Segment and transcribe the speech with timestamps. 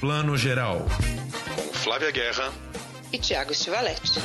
[0.00, 0.86] Plano Geral.
[1.56, 2.52] Com Flávia Guerra
[3.12, 4.20] e Tiago Stivaletti.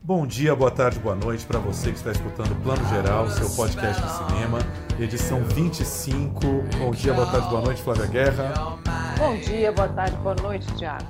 [0.00, 4.00] Bom dia, boa tarde, boa noite para você que está escutando Plano Geral, seu podcast
[4.00, 4.58] de cinema,
[5.00, 6.40] edição 25.
[6.78, 8.85] Bom dia, boa tarde, boa noite, Flávia Guerra.
[9.18, 11.06] Bom dia, boa tarde, boa noite, Tiago.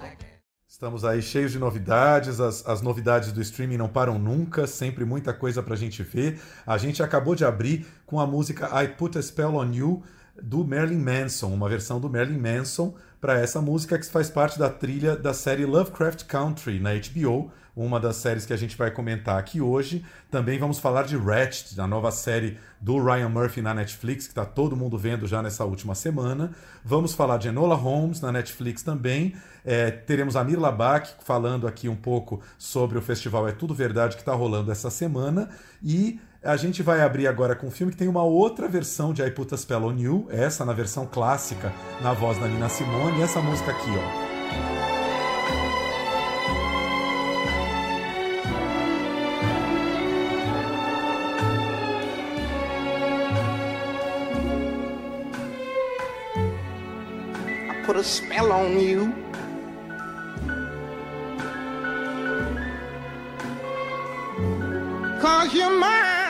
[0.69, 5.35] Estamos aí cheios de novidades, as, as novidades do streaming não param nunca, sempre muita
[5.35, 6.41] coisa para a gente ver.
[6.65, 10.05] A gente acabou de abrir com a música I Put a Spell on You,
[10.43, 14.69] do Marilyn Manson, uma versão do Marilyn Manson para essa música que faz parte da
[14.69, 19.39] trilha da série Lovecraft Country na HBO, uma das séries que a gente vai comentar
[19.39, 20.05] aqui hoje.
[20.31, 24.47] Também vamos falar de Ratched, a nova série do Ryan Murphy na Netflix, que está
[24.47, 26.53] todo mundo vendo já nessa última semana.
[26.83, 29.35] Vamos falar de Enola Holmes na Netflix também.
[29.63, 34.17] É, teremos a Mirla Bach falando aqui um pouco sobre o festival É Tudo Verdade
[34.17, 35.51] que está rolando essa semana.
[35.83, 39.21] E a gente vai abrir agora com um filme que tem uma outra versão de
[39.21, 43.19] I Put a Spell on You, essa na versão clássica, na voz da Nina Simone,
[43.19, 44.27] e essa música aqui, ó.
[57.87, 59.15] put a spell on you.
[65.21, 66.26] Cause you're mine.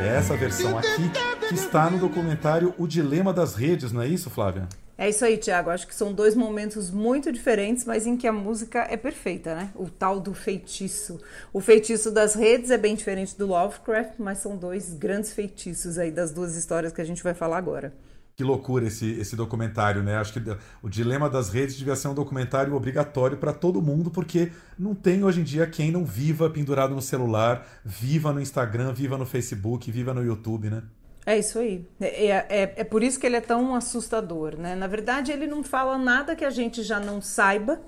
[0.00, 1.10] É essa versão aqui
[1.46, 4.66] que está no documentário O Dilema das Redes, não é isso, Flávia?
[4.96, 5.68] É isso aí, Tiago.
[5.68, 9.70] Acho que são dois momentos muito diferentes, mas em que a música é perfeita, né?
[9.74, 11.20] O tal do feitiço.
[11.52, 16.10] O feitiço das redes é bem diferente do Lovecraft, mas são dois grandes feitiços aí
[16.10, 17.92] das duas histórias que a gente vai falar agora.
[18.40, 20.16] Que loucura esse, esse documentário, né?
[20.16, 20.40] Acho que
[20.82, 25.22] o Dilema das Redes devia ser um documentário obrigatório para todo mundo, porque não tem
[25.22, 29.90] hoje em dia quem não viva pendurado no celular, viva no Instagram, viva no Facebook,
[29.90, 30.82] viva no YouTube, né?
[31.26, 31.86] É isso aí.
[32.00, 34.74] É, é, é, é por isso que ele é tão assustador, né?
[34.74, 37.78] Na verdade, ele não fala nada que a gente já não saiba,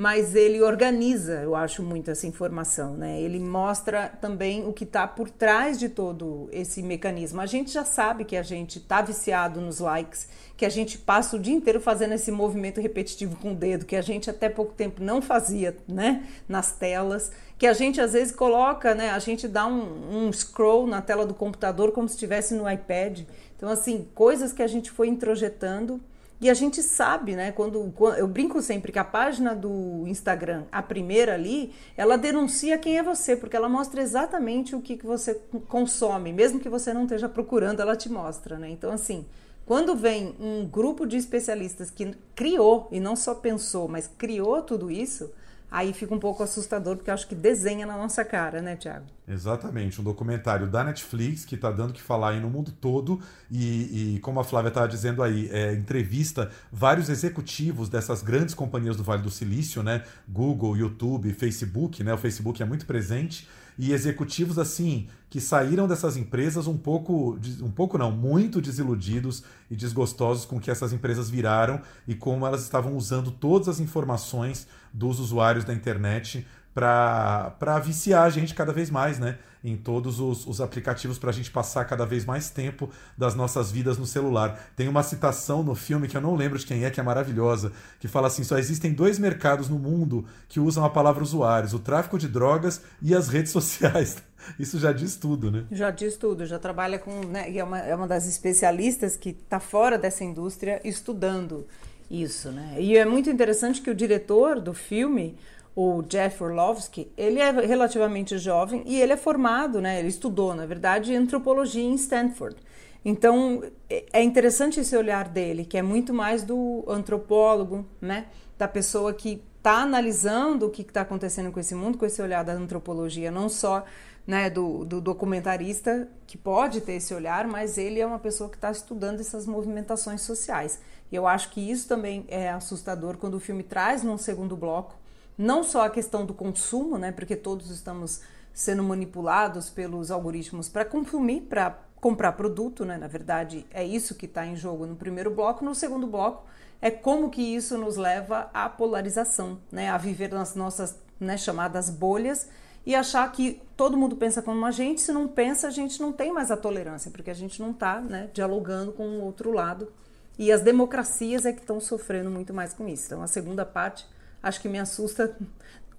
[0.00, 3.20] mas ele organiza, eu acho, muito essa informação, né?
[3.20, 7.38] Ele mostra também o que está por trás de todo esse mecanismo.
[7.38, 11.36] A gente já sabe que a gente está viciado nos likes, que a gente passa
[11.36, 14.72] o dia inteiro fazendo esse movimento repetitivo com o dedo, que a gente até pouco
[14.72, 16.26] tempo não fazia, né?
[16.48, 19.10] Nas telas, que a gente às vezes coloca, né?
[19.10, 23.20] A gente dá um, um scroll na tela do computador como se estivesse no iPad.
[23.54, 26.00] Então, assim, coisas que a gente foi introjetando
[26.40, 27.52] e a gente sabe, né?
[27.52, 32.78] Quando, quando, eu brinco sempre que a página do Instagram, a primeira ali, ela denuncia
[32.78, 35.34] quem é você, porque ela mostra exatamente o que, que você
[35.68, 38.70] consome, mesmo que você não esteja procurando, ela te mostra, né?
[38.70, 39.26] Então, assim,
[39.66, 44.90] quando vem um grupo de especialistas que criou e não só pensou, mas criou tudo
[44.90, 45.30] isso,
[45.70, 49.06] aí fica um pouco assustador, porque acho que desenha na nossa cara, né, Tiago?
[49.28, 53.20] Exatamente, um documentário da Netflix que está dando que falar aí no mundo todo.
[53.50, 58.96] E, e como a Flávia estava dizendo aí, é, entrevista vários executivos dessas grandes companhias
[58.96, 63.48] do Vale do Silício, né, Google, YouTube, Facebook, né, o Facebook é muito presente
[63.78, 69.76] e executivos assim que saíram dessas empresas um pouco, um pouco não, muito desiludidos e
[69.76, 75.20] desgostosos com que essas empresas viraram e como elas estavam usando todas as informações dos
[75.20, 76.44] usuários da internet
[76.74, 79.38] para viciar a gente cada vez mais, né?
[79.62, 83.70] Em todos os, os aplicativos para a gente passar cada vez mais tempo das nossas
[83.70, 84.70] vidas no celular.
[84.74, 87.72] Tem uma citação no filme que eu não lembro de quem é, que é maravilhosa,
[87.98, 91.78] que fala assim: só existem dois mercados no mundo que usam a palavra usuários: o
[91.78, 94.16] tráfico de drogas e as redes sociais.
[94.58, 95.64] Isso já diz tudo, né?
[95.70, 97.20] Já diz tudo, já trabalha com.
[97.26, 101.66] Né, e é uma, é uma das especialistas que está fora dessa indústria estudando
[102.10, 102.76] isso, né?
[102.78, 105.36] E é muito interessante que o diretor do filme
[105.74, 109.98] o Jeff Orlovsky, ele é relativamente jovem e ele é formado, né?
[109.98, 112.56] Ele estudou, na verdade, antropologia em Stanford.
[113.04, 118.26] Então, é, é interessante esse olhar dele, que é muito mais do antropólogo, né?
[118.58, 122.42] Da pessoa que está analisando o que está acontecendo com esse mundo, com esse olhar
[122.42, 123.84] da antropologia, não só
[124.26, 128.56] né, do, do, documentarista, que pode ter esse olhar, mas ele é uma pessoa que
[128.56, 130.80] está estudando essas movimentações sociais.
[131.10, 134.99] E eu acho que isso também é assustador quando o filme traz num segundo bloco
[135.40, 138.20] não só a questão do consumo, né, porque todos estamos
[138.52, 142.98] sendo manipulados pelos algoritmos para consumir, para comprar produto, né?
[142.98, 145.64] Na verdade, é isso que está em jogo no primeiro bloco.
[145.64, 146.44] No segundo bloco,
[146.80, 149.90] é como que isso nos leva à polarização, né?
[149.90, 152.48] A viver nas nossas né, chamadas bolhas
[152.84, 155.00] e achar que todo mundo pensa como a gente.
[155.00, 158.00] Se não pensa, a gente não tem mais a tolerância, porque a gente não está
[158.00, 159.92] né, dialogando com o outro lado
[160.38, 163.06] E as democracias é que estão sofrendo muito mais com isso.
[163.06, 164.06] Então, a segunda parte,
[164.42, 165.36] acho que me assusta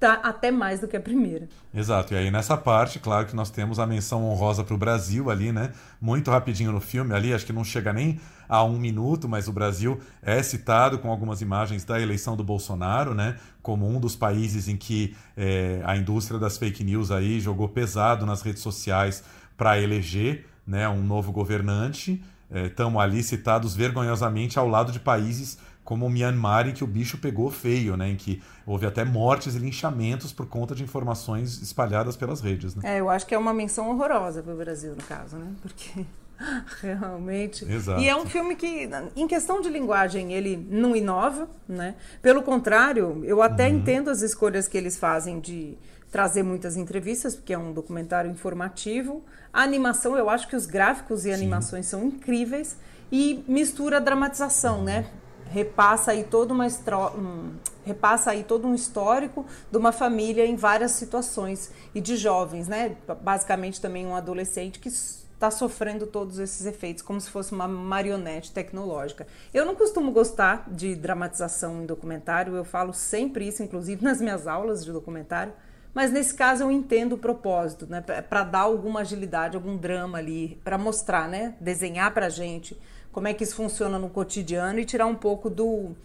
[0.01, 1.47] tá até mais do que a primeira.
[1.71, 5.29] Exato, e aí nessa parte, claro que nós temos a menção honrosa para o Brasil
[5.29, 5.71] ali, né?
[6.01, 9.53] Muito rapidinho no filme ali, acho que não chega nem a um minuto, mas o
[9.53, 13.37] Brasil é citado com algumas imagens da eleição do Bolsonaro, né?
[13.61, 18.25] Como um dos países em que é, a indústria das fake news aí jogou pesado
[18.25, 19.23] nas redes sociais
[19.55, 22.23] para eleger né, um novo governante.
[22.51, 26.87] Estamos é, ali citados vergonhosamente ao lado de países como o Myanmar, em que o
[26.87, 28.09] bicho pegou feio, né?
[28.09, 32.75] Em que houve até mortes e linchamentos por conta de informações espalhadas pelas redes.
[32.75, 32.95] Né?
[32.95, 35.51] É, eu acho que é uma menção horrorosa para o Brasil, no caso, né?
[35.61, 36.05] Porque
[36.81, 37.65] realmente.
[37.69, 38.01] Exato.
[38.01, 41.95] E é um filme que, em questão de linguagem, ele não inova, né?
[42.21, 43.77] Pelo contrário, eu até uhum.
[43.77, 45.77] entendo as escolhas que eles fazem de
[46.11, 49.23] trazer muitas entrevistas, porque é um documentário informativo.
[49.51, 51.91] A animação, eu acho que os gráficos e animações Sim.
[51.91, 52.77] são incríveis
[53.11, 55.05] e mistura a dramatização, né?
[55.51, 56.65] Repassa aí toda uma
[57.17, 57.51] um,
[57.85, 62.95] repassa aí todo um histórico de uma família em várias situações e de jovens, né?
[63.21, 68.51] Basicamente também um adolescente que está sofrendo todos esses efeitos como se fosse uma marionete
[68.51, 69.27] tecnológica.
[69.53, 74.47] Eu não costumo gostar de dramatização em documentário, eu falo sempre isso, inclusive nas minhas
[74.47, 75.53] aulas de documentário.
[75.93, 77.99] Mas nesse caso eu entendo o propósito, né?
[77.99, 81.55] Para dar alguma agilidade, algum drama ali, para mostrar, né?
[81.59, 82.79] Desenhar para gente
[83.11, 85.95] como é que isso funciona no cotidiano e tirar um pouco do,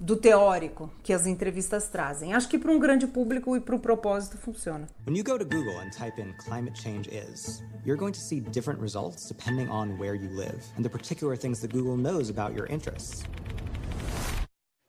[0.00, 2.32] do teórico que as entrevistas trazem.
[2.32, 4.88] Acho que para um grande público e para o propósito funciona.
[5.06, 8.40] When you go to Google and type in climate change is, you're going to see
[8.40, 12.54] different results depending on where you live and the particular things that Google knows about
[12.54, 13.24] your interests.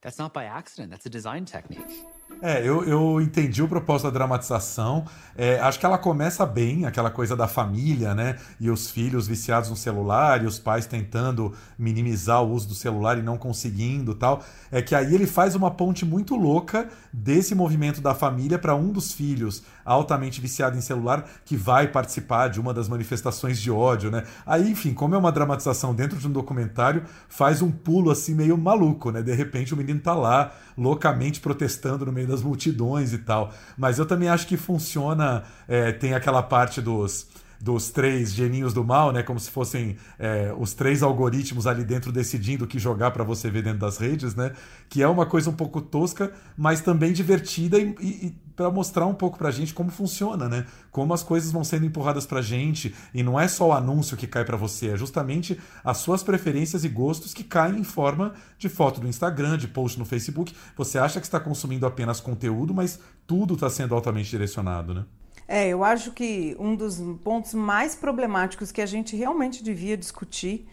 [0.02, 2.06] That's not by accident, that's a design technique.
[2.42, 5.06] É, eu, eu entendi o propósito da dramatização.
[5.38, 8.38] É, acho que ela começa bem, aquela coisa da família, né?
[8.60, 13.18] E os filhos viciados no celular, e os pais tentando minimizar o uso do celular
[13.18, 14.44] e não conseguindo tal.
[14.72, 18.92] É que aí ele faz uma ponte muito louca desse movimento da família para um
[18.92, 24.10] dos filhos altamente viciado em celular que vai participar de uma das manifestações de ódio,
[24.10, 24.24] né?
[24.46, 28.58] Aí, enfim, como é uma dramatização dentro de um documentário, faz um pulo assim meio
[28.58, 29.22] maluco, né?
[29.22, 33.54] De repente o menino tá lá loucamente protestando no meio das multidões e tal.
[33.78, 37.28] Mas eu também acho que funciona, é, tem aquela parte dos
[37.66, 39.24] dos três geninhos do mal, né?
[39.24, 43.50] Como se fossem é, os três algoritmos ali dentro decidindo o que jogar para você
[43.50, 44.52] ver dentro das redes, né?
[44.88, 49.08] Que é uma coisa um pouco tosca, mas também divertida e, e, e para mostrar
[49.08, 50.68] um pouco pra gente como funciona, né?
[50.92, 54.28] Como as coisas vão sendo empurradas pra gente e não é só o anúncio que
[54.28, 58.70] cai para você, é justamente as suas preferências e gostos que caem em forma de
[58.70, 60.54] foto do Instagram, de post no Facebook.
[60.78, 65.04] Você acha que está consumindo apenas conteúdo, mas tudo está sendo altamente direcionado, né?
[65.48, 70.68] É, eu acho que um dos pontos mais problemáticos que a gente realmente devia discutir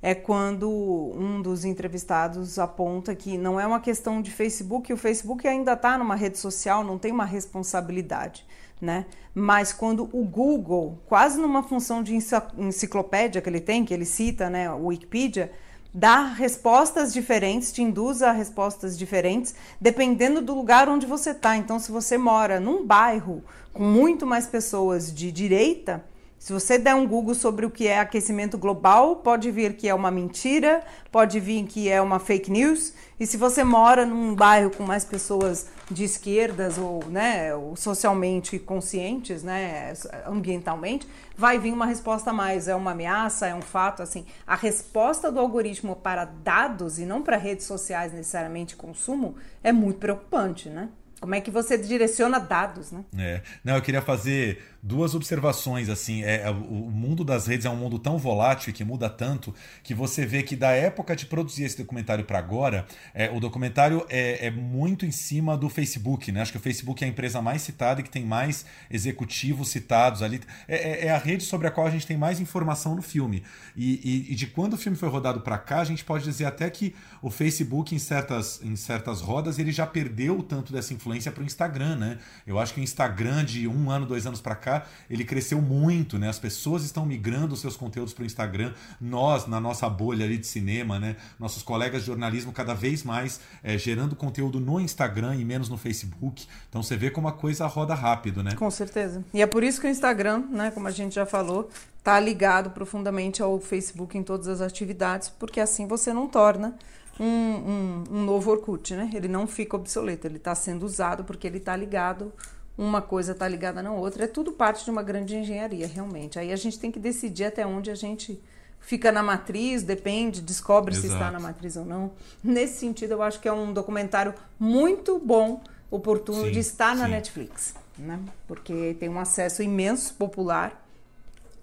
[0.00, 5.48] é quando um dos entrevistados aponta que não é uma questão de Facebook, o Facebook
[5.48, 8.44] ainda está numa rede social, não tem uma responsabilidade,
[8.80, 9.06] né?
[9.34, 14.50] Mas quando o Google, quase numa função de enciclopédia que ele tem, que ele cita,
[14.50, 15.50] né, o Wikipedia,
[15.94, 21.56] dá respostas diferentes, te induz a respostas diferentes, dependendo do lugar onde você está.
[21.56, 26.04] Então, se você mora num bairro com muito mais pessoas de direita,
[26.44, 29.94] se você der um Google sobre o que é aquecimento global, pode vir que é
[29.94, 32.92] uma mentira, pode vir que é uma fake news.
[33.18, 38.58] E se você mora num bairro com mais pessoas de esquerdas ou, né, ou socialmente
[38.58, 39.94] conscientes, né,
[40.26, 44.26] ambientalmente, vai vir uma resposta mais, é uma ameaça, é um fato, assim.
[44.46, 49.98] A resposta do algoritmo para dados e não para redes sociais necessariamente consumo é muito
[49.98, 50.90] preocupante, né?
[51.24, 53.02] Como é que você direciona dados, né?
[53.16, 53.40] É.
[53.64, 57.76] Não, eu queria fazer duas observações assim é, é, o mundo das redes é um
[57.76, 61.78] mundo tão volátil que muda tanto que você vê que da época de produzir esse
[61.78, 66.42] documentário para agora é, o documentário é, é, muito em cima do Facebook né?
[66.42, 70.20] Acho que o Facebook é a empresa mais citada e que tem mais executivos citados
[70.22, 70.40] ali.
[70.68, 73.42] É, é, é a rede sobre a qual a gente tem mais informação no filme.
[73.74, 76.44] E, e, e de quando o filme foi rodado para cá a gente pode dizer
[76.44, 81.32] até que o Facebook em certas em certas rodas ele já perdeu tanto dessa influência
[81.32, 82.18] para o Instagram né?
[82.46, 84.73] Eu acho que o Instagram de um ano dois anos para cá
[85.08, 86.28] ele cresceu muito, né?
[86.28, 88.72] As pessoas estão migrando os seus conteúdos para o Instagram.
[89.00, 91.16] Nós, na nossa bolha ali de cinema, né?
[91.38, 95.76] Nossos colegas de jornalismo cada vez mais é, gerando conteúdo no Instagram e menos no
[95.76, 96.46] Facebook.
[96.68, 98.54] Então você vê como a coisa roda rápido, né?
[98.54, 99.24] Com certeza.
[99.32, 100.70] E é por isso que o Instagram, né?
[100.70, 105.60] Como a gente já falou, está ligado profundamente ao Facebook em todas as atividades, porque
[105.60, 106.76] assim você não torna
[107.18, 109.10] um, um, um, novo Orkut, né?
[109.14, 112.32] Ele não fica obsoleto, ele está sendo usado porque ele está ligado
[112.76, 114.24] uma coisa está ligada na outra.
[114.24, 116.38] É tudo parte de uma grande engenharia, realmente.
[116.38, 118.40] Aí a gente tem que decidir até onde a gente
[118.80, 121.32] fica na matriz, depende, descobre se está Exato.
[121.32, 122.12] na matriz ou não.
[122.42, 127.06] Nesse sentido, eu acho que é um documentário muito bom, oportuno Sim, de estar na
[127.06, 127.12] sim.
[127.12, 128.20] Netflix, né?
[128.46, 130.84] Porque tem um acesso imenso, popular,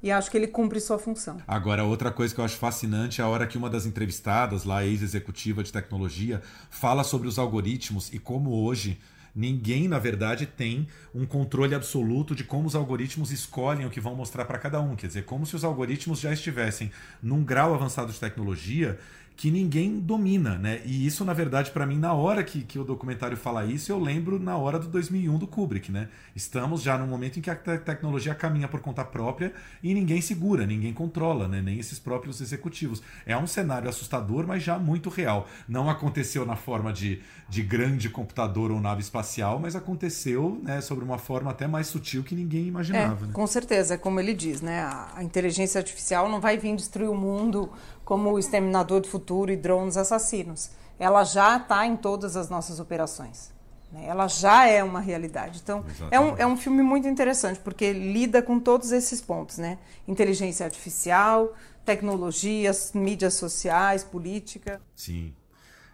[0.01, 1.38] e acho que ele cumpre sua função.
[1.48, 4.84] Agora, outra coisa que eu acho fascinante é a hora que uma das entrevistadas, lá,
[4.84, 6.41] ex-executiva de tecnologia,
[6.72, 9.00] fala sobre os algoritmos e como hoje
[9.35, 14.15] ninguém, na verdade, tem um controle absoluto de como os algoritmos escolhem o que vão
[14.15, 14.95] mostrar para cada um.
[14.95, 19.00] Quer dizer, como se os algoritmos já estivessem num grau avançado de tecnologia
[19.41, 20.81] que ninguém domina, né?
[20.86, 23.98] E isso, na verdade, para mim, na hora que, que o documentário fala isso, eu
[23.98, 26.10] lembro na hora do 2001 do Kubrick, né?
[26.36, 30.21] Estamos já num momento em que a te- tecnologia caminha por conta própria e ninguém
[30.21, 31.60] segura, ninguém controla, né?
[31.60, 33.01] Nem esses próprios executivos.
[33.25, 35.48] É um cenário assustador, mas já muito real.
[35.67, 37.19] Não aconteceu na forma de,
[37.50, 42.24] de grande computador ou nave espacial, mas aconteceu, né, sobre uma forma até mais sutil
[42.24, 43.33] que ninguém imaginava, É, né?
[43.33, 44.81] com certeza, é como ele diz, né?
[44.81, 47.71] A, a inteligência artificial não vai vir destruir o mundo
[48.12, 50.72] como o exterminador do futuro e drones assassinos.
[51.00, 53.53] Ela já está em todas as nossas operações.
[53.89, 54.03] né?
[54.06, 55.62] Ela já é uma realidade.
[55.63, 59.77] Então, é um, é um filme muito interessante, porque lida com todos esses pontos, né?
[60.06, 64.82] Inteligência artificial, tecnologias, mídias sociais, política.
[64.94, 65.34] Sim.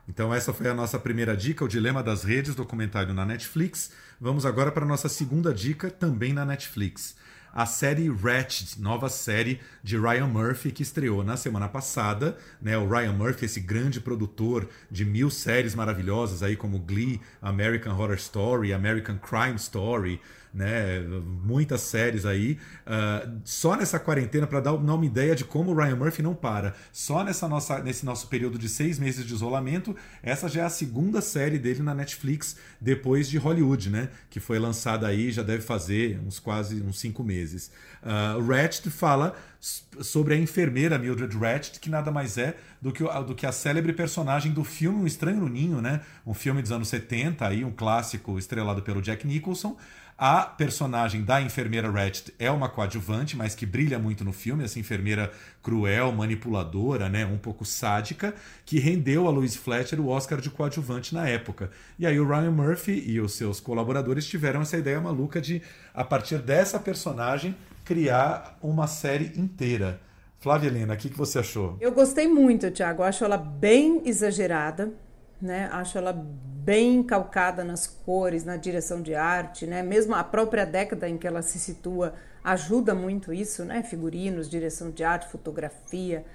[0.10, 3.92] Então essa foi a nossa primeira dica, o Dilema das Redes, documentário na Netflix.
[4.20, 7.16] Vamos agora para a nossa segunda dica, também na Netflix.
[7.54, 12.38] A série Ratched, nova série de Ryan Murphy, que estreou na semana passada.
[12.62, 12.78] Né?
[12.78, 18.16] O Ryan Murphy, esse grande produtor de mil séries maravilhosas, aí como Glee, American Horror
[18.16, 20.20] Story, American Crime Story,
[20.54, 21.02] né?
[21.44, 22.58] Muitas séries aí.
[22.86, 26.74] Ah, só nessa quarentena, para dar uma ideia de como o Ryan Murphy não para,
[26.92, 30.70] só nessa nossa, nesse nosso período de seis meses de isolamento, essa já é a
[30.70, 34.10] segunda série dele na Netflix depois de Hollywood, né?
[34.30, 37.37] Que foi lançada aí, já deve fazer uns quase uns cinco meses.
[37.44, 43.36] Uh, Ratched fala sobre a enfermeira Mildred Ratched, que nada mais é do que, do
[43.36, 46.02] que a célebre personagem do filme Um Estranho no Ninho, né?
[46.26, 49.76] Um filme dos anos 70, aí, um clássico estrelado pelo Jack Nicholson.
[50.20, 54.80] A personagem da enfermeira Ratched é uma coadjuvante, mas que brilha muito no filme, essa
[54.80, 55.32] enfermeira
[55.62, 58.34] cruel, manipuladora, né, um pouco sádica,
[58.66, 61.70] que rendeu a Louise Fletcher o Oscar de coadjuvante na época.
[62.00, 65.62] E aí o Ryan Murphy e os seus colaboradores tiveram essa ideia maluca de,
[65.94, 67.56] a partir dessa personagem,
[67.86, 70.02] criar uma série inteira.
[70.40, 71.78] Flávia Helena, o que, que você achou?
[71.80, 73.04] Eu gostei muito, Tiago.
[73.04, 74.92] Acho ela bem exagerada,
[75.42, 75.70] né?
[75.72, 79.82] Acho ela bem calcada nas cores, na direção de arte, né?
[79.82, 82.14] Mesmo a própria década em que ela se situa
[82.44, 83.84] ajuda muito isso, né?
[83.84, 86.26] Figurinos, direção de arte, fotografia.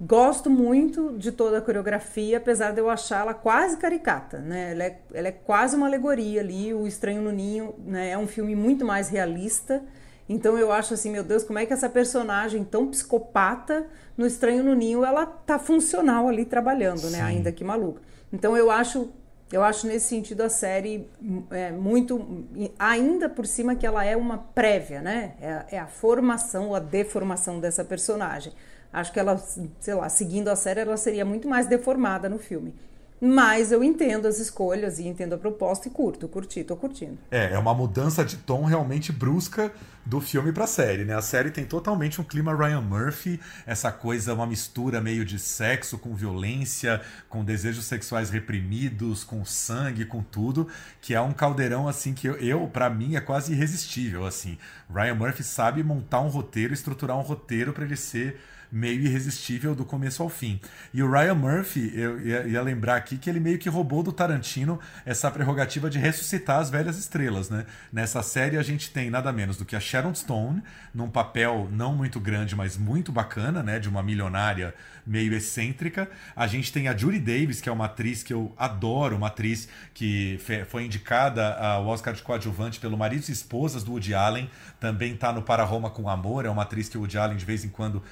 [0.00, 4.72] Gosto muito de toda a coreografia, apesar de eu achá-la quase caricata, né?
[4.72, 6.72] Ela é, ela é quase uma alegoria ali.
[6.72, 8.10] O Estranho no Ninho né?
[8.10, 9.82] é um filme muito mais realista.
[10.28, 13.86] Então eu acho assim, meu Deus, como é que essa personagem tão psicopata
[14.16, 17.20] no Estranho no Ninho, ela tá funcional ali trabalhando, né?
[17.22, 18.07] Ainda que maluca.
[18.32, 19.10] Então eu acho,
[19.52, 21.08] eu acho nesse sentido a série
[21.50, 22.44] é, muito,
[22.78, 25.34] ainda por cima que ela é uma prévia, né?
[25.40, 28.52] É, é a formação ou a deformação dessa personagem.
[28.92, 29.36] Acho que ela,
[29.80, 32.74] sei lá, seguindo a série, ela seria muito mais deformada no filme.
[33.20, 37.18] Mas eu entendo as escolhas e entendo a proposta e curto, curti, tô curtindo.
[37.30, 39.72] É, é uma mudança de tom realmente brusca
[40.06, 41.14] do filme pra série, né?
[41.14, 45.98] A série tem totalmente um clima Ryan Murphy, essa coisa, uma mistura meio de sexo
[45.98, 50.66] com violência, com desejos sexuais reprimidos, com sangue, com tudo,
[51.00, 54.56] que é um caldeirão assim que eu, para mim é quase irresistível, assim.
[54.90, 59.84] Ryan Murphy sabe montar um roteiro, estruturar um roteiro para ele ser meio irresistível do
[59.84, 60.60] começo ao fim.
[60.92, 64.12] E o Ryan Murphy, eu ia, ia, lembrar aqui que ele meio que roubou do
[64.12, 67.64] Tarantino essa prerrogativa de ressuscitar as velhas estrelas, né?
[67.92, 70.62] Nessa série a gente tem nada menos do que a Sharon Stone,
[70.94, 73.78] num papel não muito grande, mas muito bacana, né?
[73.78, 74.74] De uma milionária
[75.08, 76.08] meio excêntrica.
[76.36, 79.68] A gente tem a Judy Davis, que é uma atriz que eu adoro, uma atriz
[79.94, 85.16] que foi indicada ao Oscar de coadjuvante pelo Maridos e Esposas do Woody Allen, também
[85.16, 87.64] tá no Para Roma com Amor, é uma atriz que o Woody Allen de vez
[87.64, 88.02] em quando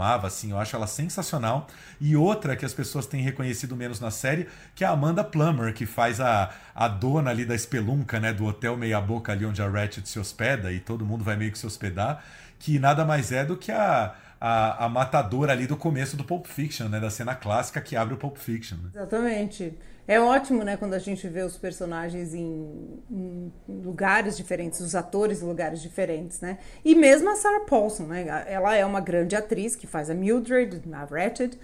[0.00, 1.66] chamava, assim, eu acho ela sensacional.
[2.00, 5.74] E outra que as pessoas têm reconhecido menos na série, que é a Amanda Plummer,
[5.74, 9.60] que faz a, a dona ali da espelunca, né, do hotel Meia Boca ali onde
[9.60, 12.24] a Ratchet se hospeda, e todo mundo vai meio que se hospedar,
[12.58, 16.46] que nada mais é do que a a, a matadora ali do começo do Pulp
[16.46, 16.98] Fiction, né?
[16.98, 18.78] Da cena clássica que abre o Pulp Fiction.
[18.78, 18.90] Né?
[18.94, 19.74] Exatamente.
[20.10, 25.40] É ótimo, né, quando a gente vê os personagens em, em, lugares diferentes, os atores
[25.40, 26.58] em lugares diferentes, né?
[26.84, 28.44] E mesmo a Sarah Paulson, né?
[28.48, 31.56] Ela é uma grande atriz que faz a Mildred na Ratched.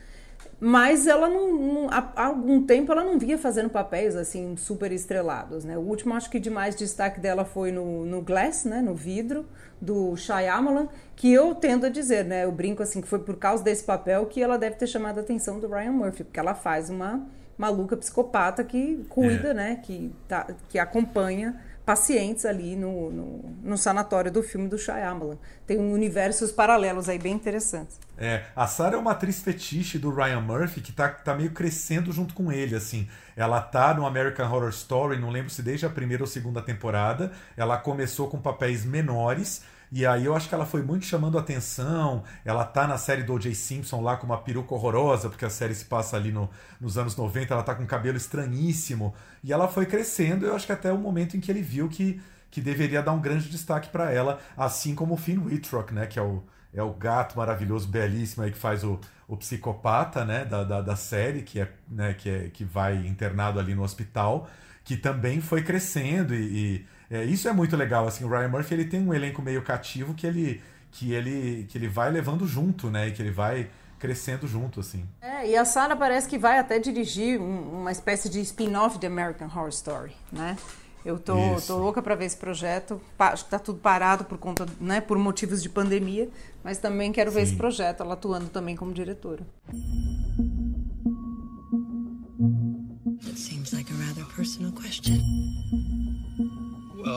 [0.60, 5.64] Mas ela não, não, há algum tempo ela não via fazendo papéis assim super estrelados,
[5.64, 5.76] né?
[5.76, 8.80] O último acho que de mais destaque dela foi no, no Glass, né?
[8.80, 9.44] No vidro
[9.80, 12.44] do Shyamalan, que eu tendo a dizer, né?
[12.44, 15.22] Eu brinco assim que foi por causa desse papel que ela deve ter chamado a
[15.22, 17.26] atenção do Ryan Murphy, porque ela faz uma
[17.56, 19.54] maluca psicopata que cuida, é.
[19.54, 19.80] né?
[19.82, 25.38] Que, tá, que acompanha pacientes ali no, no, no, sanatório do filme do Shyamalan.
[25.64, 28.00] Tem um universos paralelos aí bem interessantes.
[28.18, 32.10] É, a Sarah é uma atriz fetiche do Ryan Murphy que tá, tá meio crescendo
[32.10, 33.08] junto com ele, assim.
[33.36, 37.30] Ela tá no American Horror Story, não lembro se desde a primeira ou segunda temporada.
[37.56, 42.24] Ela começou com papéis menores, e aí eu acho que ela foi muito chamando atenção.
[42.44, 43.54] Ela tá na série do O.J.
[43.54, 46.50] Simpson lá com uma peruca horrorosa, porque a série se passa ali no,
[46.80, 49.14] nos anos 90, ela tá com um cabelo estranhíssimo.
[49.44, 52.20] E ela foi crescendo, eu acho que até o momento em que ele viu que,
[52.50, 56.18] que deveria dar um grande destaque para ela, assim como o Finn Wittrock, né, que
[56.18, 56.42] é o,
[56.74, 60.96] é o gato maravilhoso, belíssimo aí que faz o, o psicopata, né, da, da, da
[60.96, 64.48] série, que é, né, que é que vai internado ali no hospital,
[64.84, 68.74] que também foi crescendo e, e é, isso é muito legal, assim, o Ryan Murphy
[68.74, 70.60] ele tem um elenco meio cativo que ele
[70.90, 75.06] que ele que ele vai levando junto, né, e que ele vai crescendo junto, assim.
[75.20, 79.06] É, e a Sarah parece que vai até dirigir um, uma espécie de spin-off de
[79.06, 80.56] American Horror Story, né?
[81.04, 83.00] Eu tô, tô louca para ver esse projeto.
[83.16, 86.28] Acho que tá tudo parado por conta, né, por motivos de pandemia,
[86.64, 87.52] mas também quero ver Sim.
[87.52, 89.46] esse projeto, ela atuando também como diretora.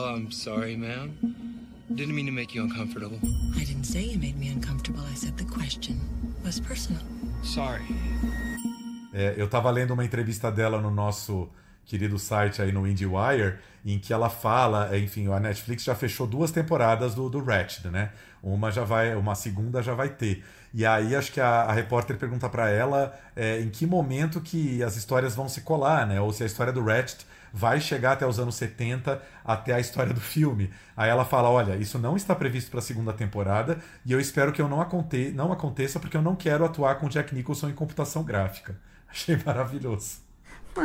[0.00, 1.12] Well, I'm sorry, ma'am.
[1.94, 3.18] Didn't mean to make you uncomfortable.
[3.54, 5.02] I didn't say you made me uncomfortable.
[5.02, 6.00] I said the question
[6.42, 7.02] was personal.
[7.42, 7.82] Sorry.
[9.12, 11.50] É, eu tava lendo uma entrevista dela no nosso
[11.84, 16.50] querido site aí no IndieWire, em que ela fala, enfim, a Netflix já fechou duas
[16.50, 18.10] temporadas do, do Ratched, né?
[18.42, 20.42] Uma já vai, uma segunda já vai ter.
[20.72, 24.82] E aí acho que a, a repórter pergunta para ela é, em que momento que
[24.82, 26.20] as histórias vão se colar, né?
[26.20, 30.14] Ou se a história do Ratched vai chegar até os anos 70, até a história
[30.14, 30.70] do filme.
[30.96, 34.52] Aí ela fala: Olha, isso não está previsto para a segunda temporada e eu espero
[34.52, 37.74] que eu não, aconte não aconteça porque eu não quero atuar com Jack Nicholson em
[37.74, 38.76] computação gráfica.
[39.10, 40.29] Achei maravilhoso.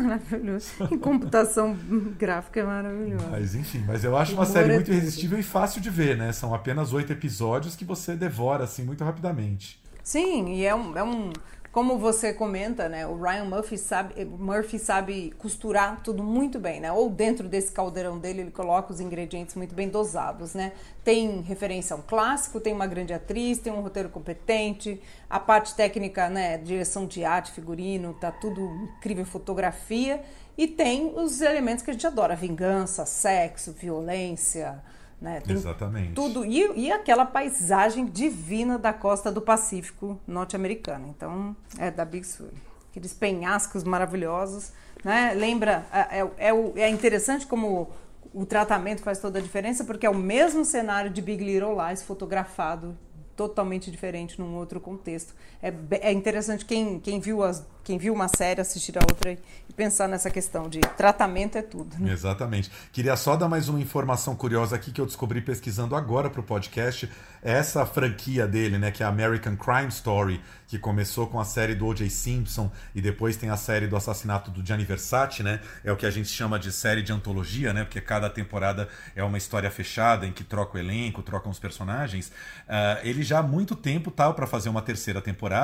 [0.01, 0.71] Maravilhoso.
[0.91, 1.75] Em computação
[2.17, 3.27] gráfica é maravilhoso.
[3.29, 6.31] Mas enfim, mas eu acho uma série muito irresistível e fácil de ver, né?
[6.31, 9.79] São apenas oito episódios que você devora assim muito rapidamente.
[10.03, 11.31] Sim, e é um, é um
[11.75, 16.89] como você comenta, né, o Ryan Murphy sabe, Murphy sabe costurar tudo muito bem, né?
[16.89, 20.71] Ou dentro desse caldeirão dele ele coloca os ingredientes muito bem dosados, né?
[21.03, 25.75] Tem referência a um clássico, tem uma grande atriz, tem um roteiro competente, a parte
[25.75, 28.61] técnica, né, direção de arte, figurino, tá tudo
[28.97, 30.23] incrível, fotografia
[30.57, 34.81] e tem os elementos que a gente adora: vingança, sexo, violência,
[35.25, 35.41] né?
[35.49, 36.13] Exatamente.
[36.13, 36.45] Tudo.
[36.45, 41.07] E, e aquela paisagem divina da costa do Pacífico norte-americano.
[41.09, 42.49] Então, é da Big Sur.
[42.91, 44.71] Aqueles penhascos maravilhosos.
[45.03, 45.33] Né?
[45.33, 47.89] Lembra, é, é, é, é interessante como
[48.33, 52.03] o tratamento faz toda a diferença, porque é o mesmo cenário de Big Little Lies
[52.03, 52.95] fotografado
[53.35, 55.33] totalmente diferente num outro contexto.
[55.65, 59.39] É, é interessante quem, quem, viu as, quem viu uma série assistir a outra e,
[59.75, 61.97] pensar nessa questão de tratamento é tudo.
[61.99, 62.13] Né?
[62.13, 62.71] Exatamente.
[62.93, 66.43] Queria só dar mais uma informação curiosa aqui que eu descobri pesquisando agora para o
[66.43, 67.09] podcast.
[67.41, 71.75] Essa franquia dele, né, que é a American Crime Story, que começou com a série
[71.75, 72.09] do O.J.
[72.09, 75.59] Simpson e depois tem a série do assassinato do Gianni Versace, né?
[75.83, 77.83] É o que a gente chama de série de antologia, né?
[77.83, 82.29] Porque cada temporada é uma história fechada em que troca o elenco, trocam os personagens.
[82.29, 85.54] Uh, ele já há muito tempo tal para fazer uma terceira temporada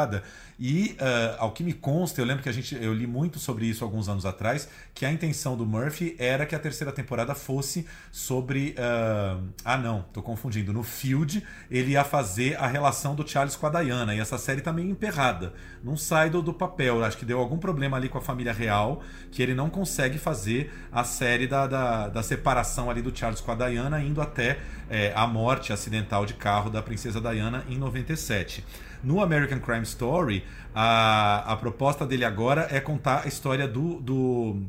[0.63, 3.65] e uh, ao que me consta, eu lembro que a gente eu li muito sobre
[3.65, 7.87] isso alguns anos atrás, que a intenção do Murphy era que a terceira temporada fosse
[8.11, 13.55] sobre uh, ah não, tô confundindo, no Field ele ia fazer a relação do Charles
[13.55, 15.51] com a Diana e essa série também emperrada.
[15.83, 17.03] Não sai do, do papel.
[17.03, 19.01] Acho que deu algum problema ali com a família real,
[19.31, 23.51] que ele não consegue fazer a série da, da, da separação ali do Charles com
[23.51, 24.59] a Diana, indo até
[24.91, 28.63] é, a morte acidental de carro da princesa Diana em 97.
[29.03, 34.61] No American Crime Story, a, a proposta dele agora é contar a história do, do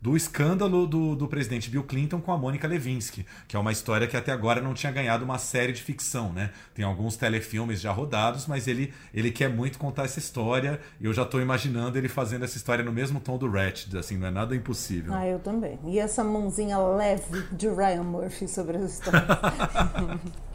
[0.00, 4.06] do escândalo do, do presidente Bill Clinton com a Mônica Levinsky, que é uma história
[4.06, 6.50] que até agora não tinha ganhado uma série de ficção, né?
[6.74, 11.12] Tem alguns telefilmes já rodados, mas ele, ele quer muito contar essa história e eu
[11.12, 14.30] já estou imaginando ele fazendo essa história no mesmo tom do Ratched, assim, não é
[14.30, 15.12] nada impossível.
[15.12, 15.78] Ah, eu também.
[15.84, 19.26] E essa mãozinha leve de Ryan Murphy sobre essa história.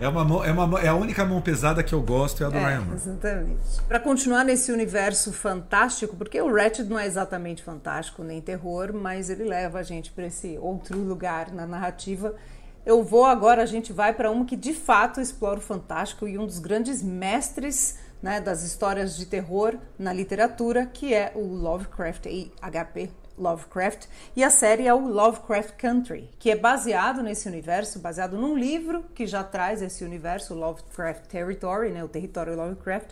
[0.00, 2.56] É, uma, é, uma, é a única mão pesada que eu gosto, é a do
[2.56, 3.08] é, Ryan Murphy.
[3.08, 3.82] Exatamente.
[3.86, 9.30] Para continuar nesse universo fantástico, porque o Ratched não é exatamente fantástico nem terror, mas
[9.30, 12.34] ele leva a gente para esse outro lugar na narrativa.
[12.84, 16.36] Eu vou agora, a gente vai para uma que de fato explora o fantástico e
[16.36, 22.26] um dos grandes mestres né, das histórias de terror na literatura, que é o Lovecraft
[22.26, 27.98] e HP Lovecraft, e a série é o Lovecraft Country, que é baseado nesse universo,
[27.98, 33.10] baseado num livro que já traz esse universo, Lovecraft Territory, né, o território Lovecraft,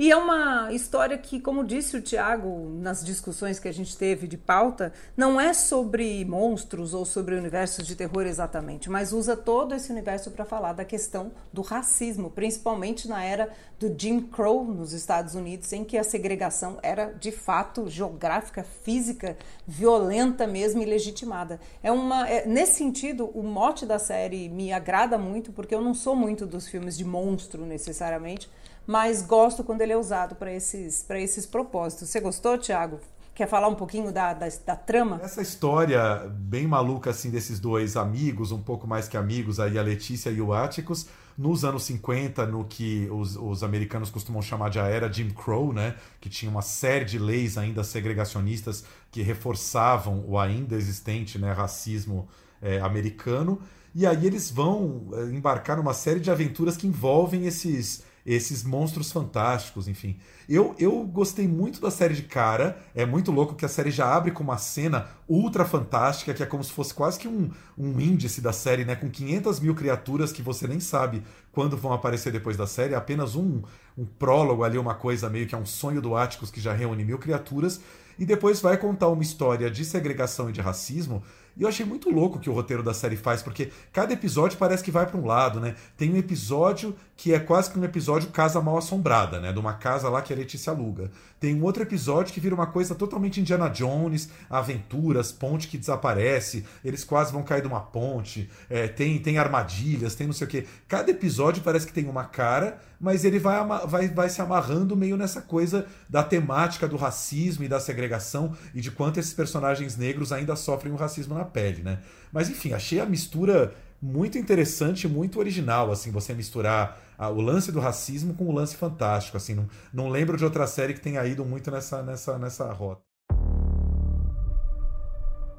[0.00, 4.26] e é uma história que, como disse o Tiago nas discussões que a gente teve
[4.26, 9.74] de pauta, não é sobre monstros ou sobre universos de terror exatamente, mas usa todo
[9.74, 14.94] esse universo para falar da questão do racismo, principalmente na era do Jim Crow nos
[14.94, 19.36] Estados Unidos, em que a segregação era de fato geográfica, física,
[19.66, 21.60] violenta mesmo e legitimada.
[21.82, 25.92] É uma, é, nesse sentido, o mote da série me agrada muito, porque eu não
[25.92, 28.48] sou muito dos filmes de monstro necessariamente
[28.90, 32.08] mas gosto quando ele é usado para esses, esses propósitos.
[32.08, 32.98] Você gostou, Tiago?
[33.32, 35.20] Quer falar um pouquinho da, da, da, trama?
[35.22, 39.82] Essa história bem maluca assim desses dois amigos, um pouco mais que amigos, aí a
[39.82, 41.06] Letícia e o Áticos,
[41.38, 45.72] nos anos 50, no que os, os americanos costumam chamar de a era Jim Crow,
[45.72, 45.94] né?
[46.20, 52.28] que tinha uma série de leis ainda segregacionistas que reforçavam o ainda existente né, racismo
[52.60, 53.62] é, americano.
[53.94, 59.10] E aí eles vão é, embarcar numa série de aventuras que envolvem esses esses monstros
[59.10, 60.18] fantásticos, enfim.
[60.48, 62.78] Eu, eu gostei muito da série de cara.
[62.94, 66.46] É muito louco que a série já abre com uma cena ultra fantástica, que é
[66.46, 68.94] como se fosse quase que um, um índice da série, né?
[68.96, 72.94] Com 500 mil criaturas que você nem sabe quando vão aparecer depois da série.
[72.94, 73.62] É apenas um,
[73.96, 77.04] um prólogo ali, uma coisa meio que é um sonho do Áticos que já reúne
[77.04, 77.80] mil criaturas.
[78.18, 81.22] E depois vai contar uma história de segregação e de racismo
[81.60, 84.56] e eu achei muito louco o que o roteiro da série faz, porque cada episódio
[84.56, 85.74] parece que vai para um lado, né?
[85.94, 89.52] Tem um episódio que é quase que um episódio Casa Mal Assombrada, né?
[89.52, 91.10] De uma casa lá que a Letícia aluga.
[91.38, 96.64] Tem um outro episódio que vira uma coisa totalmente Indiana Jones, aventuras, ponte que desaparece,
[96.82, 100.50] eles quase vão cair de uma ponte, é, tem, tem armadilhas, tem não sei o
[100.50, 100.66] quê.
[100.88, 105.16] Cada episódio parece que tem uma cara, mas ele vai, vai, vai se amarrando meio
[105.16, 110.30] nessa coisa da temática do racismo e da segregação e de quanto esses personagens negros
[110.32, 112.00] ainda sofrem o racismo na pele, né?
[112.30, 117.72] Mas enfim, achei a mistura muito interessante, muito original, assim, você misturar a, o lance
[117.72, 121.24] do racismo com o lance fantástico, assim, não, não lembro de outra série que tenha
[121.26, 123.02] ido muito nessa, nessa, nessa rota.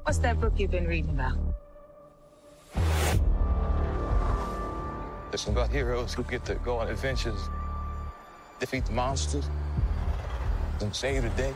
[0.04, 1.61] What's that book you've been reading about?
[5.32, 7.48] It's about heroes who get to go on adventures,
[8.60, 9.46] defeat the monsters,
[10.82, 11.54] and save the day.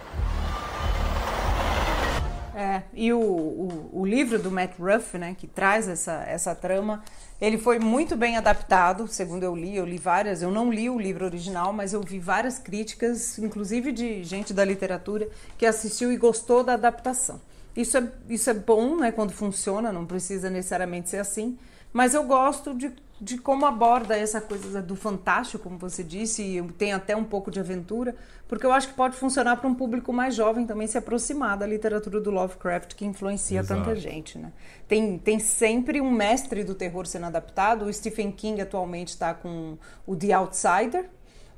[2.54, 7.04] É, e o, o, o, livro do Matt Ruff, né, que traz essa, essa trama,
[7.38, 10.98] ele foi muito bem adaptado, segundo eu li, eu li várias, eu não li o
[10.98, 16.16] livro original, mas eu vi várias críticas, inclusive de gente da literatura, que assistiu e
[16.16, 17.42] gostou da adaptação.
[17.76, 21.58] Isso é, isso é bom, né, quando funciona, não precisa necessariamente ser assim,
[21.96, 26.62] mas eu gosto de de como aborda essa coisa do fantástico, como você disse, e
[26.72, 28.14] tem até um pouco de aventura,
[28.46, 31.66] porque eu acho que pode funcionar para um público mais jovem também se aproximar da
[31.66, 33.82] literatura do Lovecraft que influencia Exato.
[33.82, 34.52] tanta gente, né?
[34.86, 37.86] Tem, tem sempre um mestre do terror sendo adaptado.
[37.86, 41.08] O Stephen King atualmente está com o The Outsider,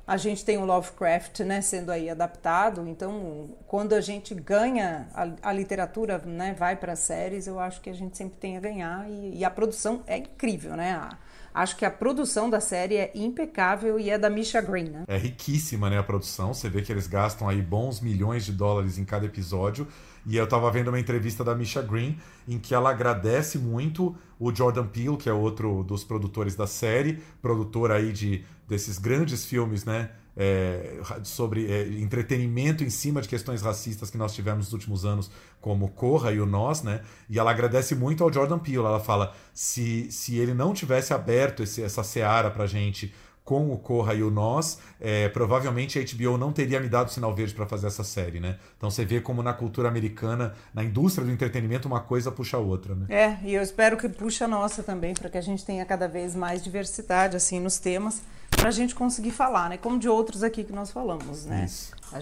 [0.09, 5.49] a gente tem o Lovecraft né, sendo aí adaptado, então quando a gente ganha a,
[5.49, 9.07] a literatura, né, vai para séries, eu acho que a gente sempre tem a ganhar
[9.07, 10.93] e, e a produção é incrível, né?
[10.93, 11.15] A,
[11.53, 15.03] Acho que a produção da série é impecável e é da Misha Green, né?
[15.07, 16.53] É riquíssima, né, a produção.
[16.53, 19.87] Você vê que eles gastam aí bons milhões de dólares em cada episódio.
[20.25, 24.53] E eu estava vendo uma entrevista da Misha Green em que ela agradece muito o
[24.53, 29.83] Jordan Peele, que é outro dos produtores da série, produtor aí de desses grandes filmes,
[29.83, 30.11] né?
[30.39, 35.29] é, sobre é, entretenimento em cima de questões racistas que nós tivemos nos últimos anos,
[35.59, 37.01] como Corra e o Nós, né?
[37.29, 38.77] E ela agradece muito ao Jordan Peele.
[38.77, 43.13] Ela fala: se, se ele não tivesse aberto esse, essa seara pra gente
[43.49, 47.33] com o Corra e o Nós, é, provavelmente a HBO não teria me dado sinal
[47.33, 48.59] verde para fazer essa série, né?
[48.77, 52.59] Então você vê como na cultura americana, na indústria do entretenimento, uma coisa puxa a
[52.59, 53.07] outra, né?
[53.09, 56.07] É, e eu espero que puxe a nossa também, para que a gente tenha cada
[56.07, 58.21] vez mais diversidade, assim, nos temas
[58.59, 59.77] para a gente conseguir falar, né?
[59.77, 61.65] Como de outros aqui que nós falamos, né?
[61.65, 61.93] Isso.
[62.11, 62.19] A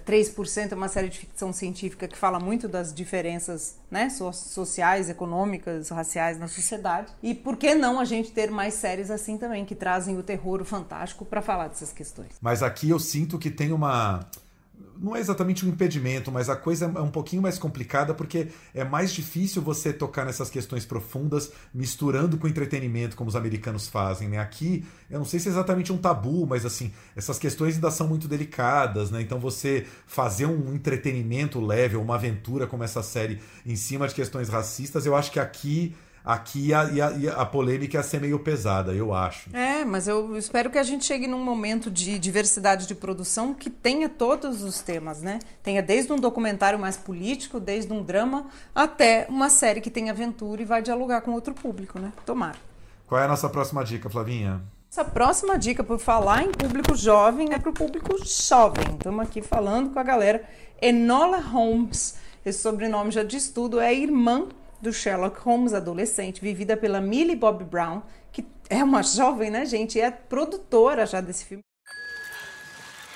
[0.00, 5.88] 3% é uma série de ficção científica que fala muito das diferenças né, sociais, econômicas,
[5.88, 7.12] raciais na sociedade.
[7.22, 10.60] E por que não a gente ter mais séries assim também, que trazem o terror,
[10.60, 12.28] o fantástico, para falar dessas questões?
[12.40, 14.20] Mas aqui eu sinto que tem uma
[15.00, 18.84] não é exatamente um impedimento, mas a coisa é um pouquinho mais complicada porque é
[18.84, 24.38] mais difícil você tocar nessas questões profundas misturando com entretenimento, como os americanos fazem, né?
[24.38, 28.06] Aqui, eu não sei se é exatamente um tabu, mas assim, essas questões ainda são
[28.06, 29.22] muito delicadas, né?
[29.22, 34.50] Então você fazer um entretenimento leve, uma aventura como essa série em cima de questões
[34.50, 39.12] racistas, eu acho que aqui aqui ia, ia, a polêmica ia ser meio pesada, eu
[39.14, 39.54] acho.
[39.54, 43.70] É, mas eu espero que a gente chegue num momento de diversidade de produção que
[43.70, 45.38] tenha todos os temas, né?
[45.62, 50.62] Tenha desde um documentário mais político, desde um drama, até uma série que tem aventura
[50.62, 52.12] e vai dialogar com outro público, né?
[52.24, 52.58] Tomara.
[53.06, 54.62] Qual é a nossa próxima dica, Flavinha?
[54.90, 58.84] Essa próxima dica, por falar em público jovem, é para o público jovem.
[58.96, 60.44] Estamos aqui falando com a galera.
[60.82, 64.48] Enola Holmes, esse sobrenome já diz tudo, é irmã
[64.80, 69.98] do Sherlock Holmes, adolescente, vivida pela Millie Bobby Brown, que é uma jovem, né, gente?
[69.98, 71.62] E é produtora já desse filme.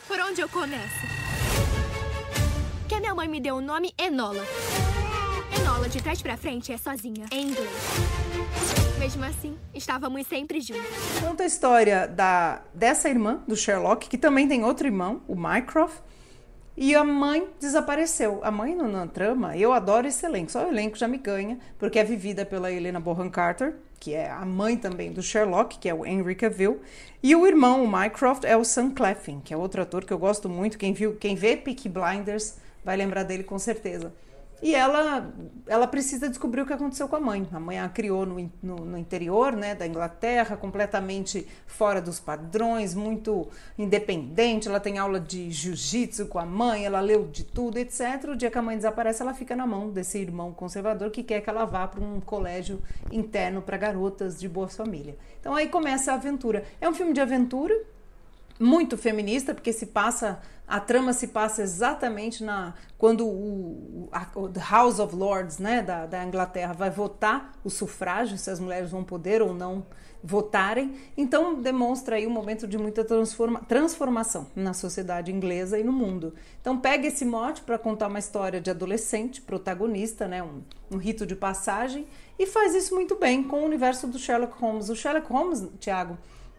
[0.06, 1.06] Por onde eu começo?
[2.88, 4.44] Que a minha mãe me deu o nome Enola.
[5.58, 7.70] Enola, de trás pra frente, é sozinha, em inglês.
[8.98, 10.84] Mesmo assim, estávamos sempre juntos.
[11.20, 15.98] Conta a história da, dessa irmã do Sherlock, que também tem outro irmão, o Mycroft,
[16.76, 18.40] e a mãe desapareceu.
[18.42, 21.58] A mãe não na trama, eu adoro esse elenco, só o elenco já me ganha,
[21.78, 25.88] porque é vivida pela Helena Bonham Carter, que é a mãe também do Sherlock, que
[25.88, 26.80] é o Henry Cavill,
[27.22, 30.18] e o irmão, o Mycroft, é o Sam Claflin, que é outro ator que eu
[30.18, 30.76] gosto muito.
[30.76, 34.12] Quem viu, quem vê Peaky Blinders vai lembrar dele com certeza.
[34.62, 35.32] E ela,
[35.66, 37.46] ela precisa descobrir o que aconteceu com a mãe.
[37.52, 42.94] A mãe a criou no, no, no, interior né, da Inglaterra, completamente fora dos padrões,
[42.94, 44.68] muito independente.
[44.68, 48.30] Ela tem aula de jiu-jitsu com a mãe, ela leu de tudo, etc.
[48.32, 51.40] O dia que a mãe desaparece, ela fica na mão desse irmão conservador que quer
[51.40, 55.16] que ela vá para um colégio interno para garotas de boa família.
[55.40, 56.64] Então aí começa a aventura.
[56.80, 57.74] É um filme de aventura,
[58.58, 64.50] muito feminista, porque se passa a trama se passa exatamente na quando o, a, o
[64.58, 69.04] House of Lords né, da, da Inglaterra vai votar o sufrágio, se as mulheres vão
[69.04, 69.84] poder ou não
[70.22, 70.94] votarem.
[71.18, 76.34] Então demonstra aí um momento de muita transforma, transformação na sociedade inglesa e no mundo.
[76.62, 81.26] Então pega esse mote para contar uma história de adolescente, protagonista, né, um, um rito
[81.26, 82.06] de passagem,
[82.38, 84.88] e faz isso muito bem com o universo do Sherlock Holmes.
[84.88, 86.16] O Sherlock Holmes, Tiago,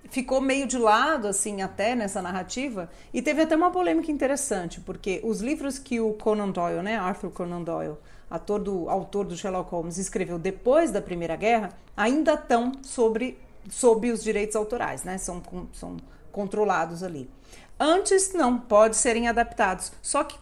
[0.10, 2.90] ficou meio de lado, assim, até nessa narrativa.
[3.14, 7.32] E teve até uma polêmica interessante, porque os livros que o Conan Doyle, né, Arthur
[7.32, 7.96] Conan Doyle,
[8.30, 13.38] ator do, autor do Sherlock Holmes, escreveu depois da Primeira Guerra, ainda estão sobre,
[13.70, 15.18] sob os direitos autorais, né?
[15.18, 15.42] São,
[15.74, 15.98] são
[16.32, 17.30] controlados ali.
[17.80, 19.92] Antes, não, pode serem adaptados.
[20.02, 20.38] Só que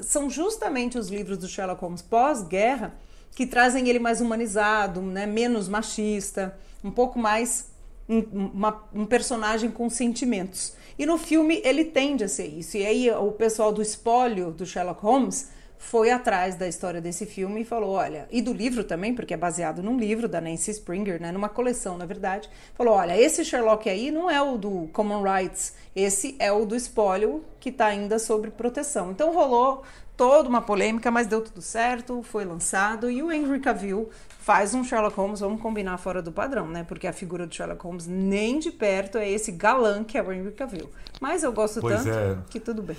[0.00, 2.94] são justamente os livros do Sherlock Holmes pós-guerra
[3.34, 7.67] que trazem ele mais humanizado, né, menos machista, um pouco mais
[8.08, 10.74] um, uma, um personagem com sentimentos.
[10.98, 12.76] E no filme ele tende a ser isso.
[12.76, 17.60] E aí o pessoal do espólio do Sherlock Holmes foi atrás da história desse filme
[17.60, 21.22] e falou, olha, e do livro também, porque é baseado num livro da Nancy Springer,
[21.22, 25.22] né, numa coleção, na verdade, falou, olha, esse Sherlock aí não é o do Common
[25.22, 29.12] Rights, esse é o do espólio que está ainda sob proteção.
[29.12, 29.84] Então rolou
[30.18, 34.10] toda uma polêmica, mas deu tudo certo, foi lançado e o Henry Cavill
[34.48, 36.82] faz um Sherlock Holmes, vamos combinar fora do padrão, né?
[36.82, 40.32] Porque a figura do Sherlock Holmes nem de perto é esse galã que é o
[40.32, 40.90] Henry Cavill.
[41.20, 42.38] Mas eu gosto pois tanto é.
[42.48, 42.96] que tudo bem.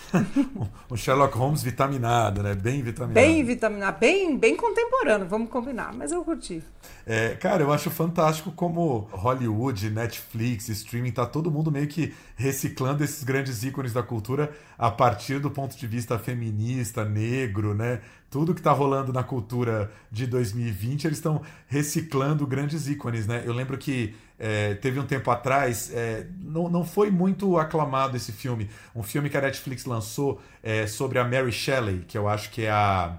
[0.87, 2.53] o Sherlock Holmes vitaminado, né?
[2.53, 3.13] Bem vitaminado.
[3.13, 6.63] Bem vitaminado, bem, bem contemporâneo, vamos combinar, mas eu curti.
[7.05, 13.03] É, cara, eu acho fantástico como Hollywood, Netflix, streaming, tá todo mundo meio que reciclando
[13.03, 17.99] esses grandes ícones da cultura a partir do ponto de vista feminista, negro, né?
[18.31, 23.43] Tudo que tá rolando na cultura de 2020, eles estão reciclando grandes ícones, né?
[23.45, 28.31] Eu lembro que é, teve um tempo atrás, é, não, não foi muito aclamado esse
[28.31, 32.49] filme, um filme que a Netflix lançou é, sobre a Mary Shelley, que eu acho
[32.49, 33.17] que é a,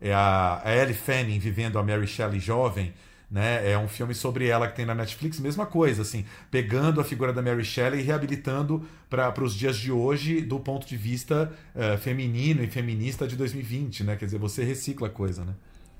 [0.00, 2.94] é a, a Ellie Fanning vivendo a Mary Shelley jovem,
[3.30, 3.70] né?
[3.70, 7.32] É um filme sobre ela que tem na Netflix, mesma coisa, assim, pegando a figura
[7.32, 11.96] da Mary Shelley e reabilitando para os dias de hoje do ponto de vista uh,
[11.98, 14.16] feminino e feminista de 2020, né?
[14.16, 15.54] Quer dizer, você recicla a coisa, né?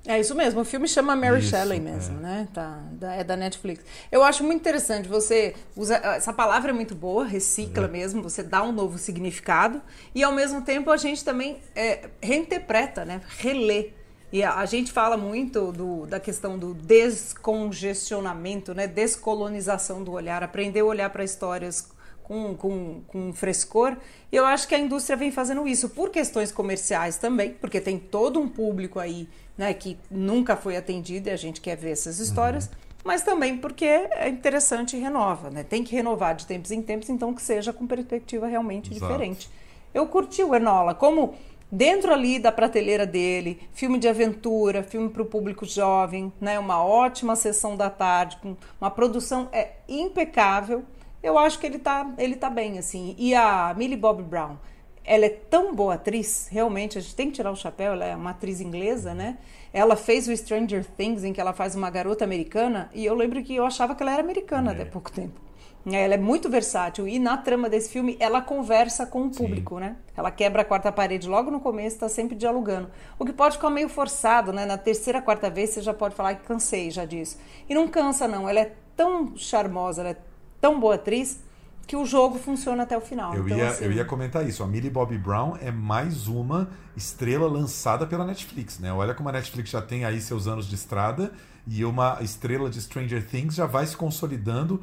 [0.05, 2.21] É isso mesmo, o filme chama Mary Isso, Shelley mesmo, é.
[2.21, 2.47] né?
[2.51, 3.85] Tá, da- é da Netflix.
[4.11, 5.95] Eu acho muito interessante, você usa.
[5.97, 9.79] Essa palavra é muito boa, recicla mesmo, você dá um novo significado,
[10.15, 13.21] e ao mesmo tempo a gente também é, reinterpreta, né?
[13.37, 13.91] Relê.
[14.31, 18.87] E a, a gente fala muito do, da questão do descongestionamento, né?
[18.87, 21.89] Descolonização do olhar, aprender a olhar para histórias
[22.23, 23.97] com, com, com frescor.
[24.31, 27.99] E eu acho que a indústria vem fazendo isso por questões comerciais também, porque tem
[27.99, 32.19] todo um público aí né, que nunca foi atendido e a gente quer ver essas
[32.19, 32.69] histórias,
[33.03, 35.49] mas também porque é interessante e renova.
[35.49, 35.63] Né?
[35.63, 39.11] Tem que renovar de tempos em tempos, então que seja com perspectiva realmente Exato.
[39.11, 39.49] diferente.
[39.93, 41.35] Eu curti o Enola, como
[41.71, 46.59] dentro ali da prateleira dele, filme de aventura, filme para o público jovem, né?
[46.59, 50.83] Uma ótima sessão da tarde, com uma produção é impecável.
[51.23, 53.15] Eu acho que ele tá, ele tá bem assim.
[53.17, 54.57] E a Millie Bobby Brown,
[55.03, 58.15] ela é tão boa atriz, realmente, a gente tem que tirar o chapéu, ela é
[58.15, 59.37] uma atriz inglesa, né?
[59.73, 63.41] Ela fez o Stranger Things, em que ela faz uma garota americana, e eu lembro
[63.43, 64.73] que eu achava que ela era americana é.
[64.73, 65.39] até pouco tempo.
[65.85, 69.81] Ela é muito versátil e na trama desse filme ela conversa com o público, Sim.
[69.81, 69.95] né?
[70.15, 72.89] Ela quebra a quarta parede logo no começo, está sempre dialogando.
[73.17, 74.65] O que pode ficar meio forçado, né?
[74.65, 77.39] Na terceira, quarta vez você já pode falar que cansei já disso.
[77.67, 80.17] E não cansa não, ela é tão charmosa, ela é
[80.59, 81.39] tão boa atriz
[81.85, 83.33] que o jogo funciona até o final.
[83.35, 83.85] Eu, então, ia, assim...
[83.85, 84.63] eu ia comentar isso.
[84.63, 88.91] A Millie Bobby Brown é mais uma estrela lançada pela Netflix, né?
[88.93, 91.31] Olha como a Netflix já tem aí seus anos de estrada
[91.67, 94.81] e uma estrela de Stranger Things já vai se consolidando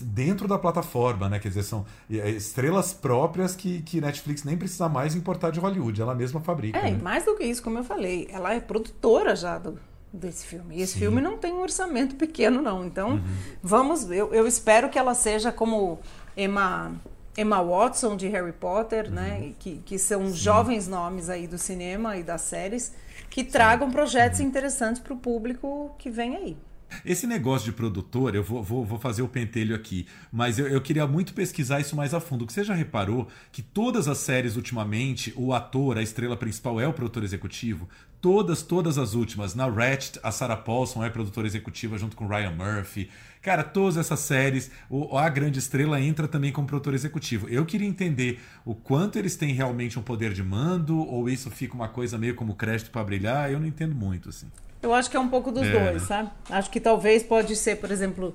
[0.00, 1.38] dentro da plataforma, né?
[1.38, 6.00] Quer dizer, são é, estrelas próprias que, que Netflix nem precisa mais importar de Hollywood,
[6.00, 6.78] ela mesma fabrica.
[6.78, 6.98] É, né?
[7.02, 9.78] mais do que isso, como eu falei, ela é produtora já do,
[10.12, 10.76] desse filme.
[10.76, 11.00] E esse Sim.
[11.00, 12.84] filme não tem um orçamento pequeno, não.
[12.84, 13.22] Então, uhum.
[13.62, 16.00] vamos, eu, eu espero que ela seja como
[16.36, 16.94] Emma.
[17.38, 19.10] Emma Watson de Harry Potter, uhum.
[19.10, 19.52] né?
[19.58, 20.34] Que, que são Sim.
[20.34, 22.94] jovens nomes aí do cinema e das séries
[23.28, 24.46] que tragam projetos uhum.
[24.46, 26.56] interessantes para o público que vem aí.
[27.04, 30.80] Esse negócio de produtor, eu vou, vou, vou fazer o pentelho aqui, mas eu, eu,
[30.80, 32.46] queria muito pesquisar isso mais a fundo.
[32.48, 36.92] Você já reparou que todas as séries ultimamente, o ator, a estrela principal é o
[36.92, 37.88] produtor executivo?
[38.20, 39.54] Todas, todas as últimas.
[39.54, 43.10] Na Ratchet, a Sarah Paulson é produtora executiva junto com Ryan Murphy.
[43.46, 47.48] Cara, todas essas séries, o, a grande estrela entra também como produtor executivo.
[47.48, 51.72] Eu queria entender o quanto eles têm realmente um poder de mando, ou isso fica
[51.72, 54.50] uma coisa meio como crédito para brilhar, eu não entendo muito, assim.
[54.82, 55.70] Eu acho que é um pouco dos é.
[55.70, 56.28] dois, sabe?
[56.50, 58.34] Acho que talvez pode ser, por exemplo.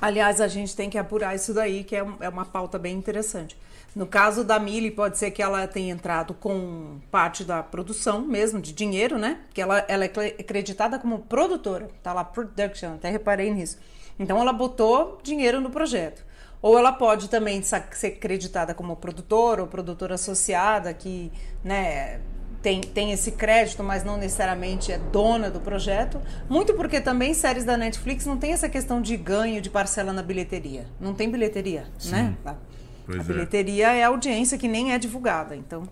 [0.00, 3.56] Aliás, a gente tem que apurar isso daí, que é, é uma pauta bem interessante.
[3.96, 8.60] No caso da Mili, pode ser que ela tenha entrado com parte da produção mesmo,
[8.60, 9.40] de dinheiro, né?
[9.52, 13.76] Que ela, ela é acreditada como produtora, tá lá, production, até reparei nisso.
[14.20, 16.22] Então ela botou dinheiro no projeto.
[16.60, 21.32] Ou ela pode também ser acreditada como produtora ou produtora associada, que
[21.64, 22.20] né,
[22.60, 26.20] tem, tem esse crédito, mas não necessariamente é dona do projeto.
[26.50, 30.22] Muito porque também séries da Netflix não tem essa questão de ganho de parcela na
[30.22, 30.86] bilheteria.
[31.00, 32.10] Não tem bilheteria, Sim.
[32.10, 32.36] né?
[32.44, 33.22] A, a é.
[33.22, 34.00] bilheteria é.
[34.00, 35.56] é audiência que nem é divulgada.
[35.56, 35.84] Então,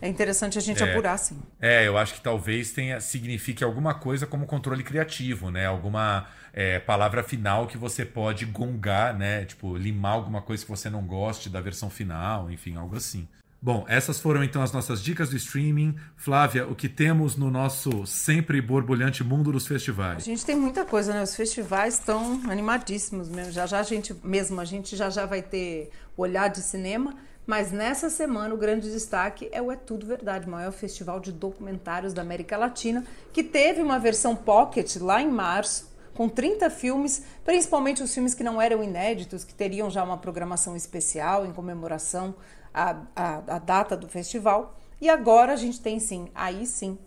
[0.00, 1.38] é interessante a gente é, apurar, sim.
[1.60, 5.66] É, eu acho que talvez tenha signifique alguma coisa como controle criativo, né?
[5.66, 9.44] Alguma é, palavra final que você pode gongar, né?
[9.44, 13.28] Tipo, limar alguma coisa que você não goste da versão final, enfim, algo assim.
[13.62, 15.94] Bom, essas foram então as nossas dicas do streaming.
[16.16, 20.16] Flávia, o que temos no nosso sempre borbulhante mundo dos festivais?
[20.16, 21.22] A gente tem muita coisa, né?
[21.22, 23.52] Os festivais estão animadíssimos mesmo.
[23.52, 27.14] Já já a gente, mesmo a gente já já vai ter olhar de cinema.
[27.46, 32.12] Mas nessa semana o grande destaque é o É Tudo Verdade, maior festival de documentários
[32.12, 38.02] da América Latina, que teve uma versão pocket lá em março, com 30 filmes, principalmente
[38.02, 42.34] os filmes que não eram inéditos, que teriam já uma programação especial em comemoração
[42.74, 44.76] à, à, à data do festival.
[45.00, 46.98] E agora a gente tem sim, aí sim,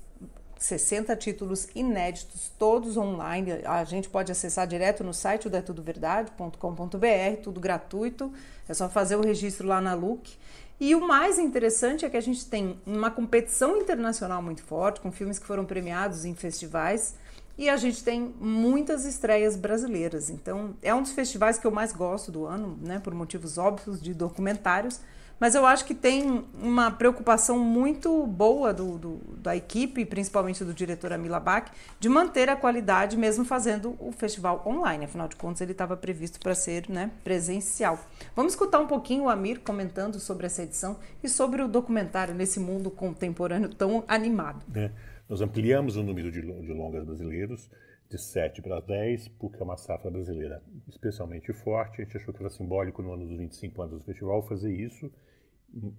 [0.63, 3.51] 60 títulos inéditos, todos online.
[3.65, 8.31] A gente pode acessar direto no site do etudoverdade.com.br, tudo gratuito.
[8.67, 10.37] É só fazer o registro lá na Look.
[10.79, 15.11] E o mais interessante é que a gente tem uma competição internacional muito forte, com
[15.11, 17.15] filmes que foram premiados em festivais.
[17.57, 20.29] E a gente tem muitas estreias brasileiras.
[20.29, 24.01] Então, é um dos festivais que eu mais gosto do ano, né, por motivos óbvios
[24.01, 25.01] de documentários
[25.39, 30.73] mas eu acho que tem uma preocupação muito boa do, do, da equipe, principalmente do
[30.73, 35.05] diretor Amila Bach, de manter a qualidade mesmo fazendo o festival online.
[35.05, 37.99] Afinal de contas, ele estava previsto para ser né, presencial.
[38.35, 42.59] Vamos escutar um pouquinho o Amir comentando sobre essa edição e sobre o documentário nesse
[42.59, 44.63] mundo contemporâneo tão animado.
[44.75, 44.91] É,
[45.27, 47.69] nós ampliamos o número de, de longas brasileiros
[48.15, 52.01] de 7 para 10, porque é uma safra brasileira especialmente forte.
[52.01, 55.11] A gente achou que era simbólico no ano dos 25 anos do festival fazer isso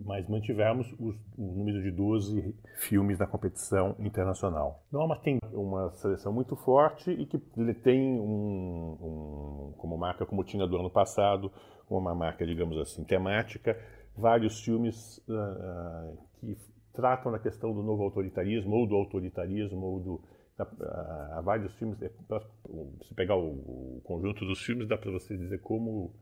[0.05, 4.85] mas mantivemos os, o número de 12 filmes na competição internacional.
[4.91, 7.39] Norma tem uma seleção muito forte e que
[7.83, 11.51] tem um, um, como marca, como tinha do ano passado,
[11.91, 13.77] uma marca, digamos assim, temática,
[14.17, 16.57] vários filmes uh, que
[16.93, 20.21] tratam da questão do novo autoritarismo, ou do autoritarismo, ou do.
[20.57, 26.15] Há vários filmes, é, se pegar o, conjunto dos filmes, dá para você dizer como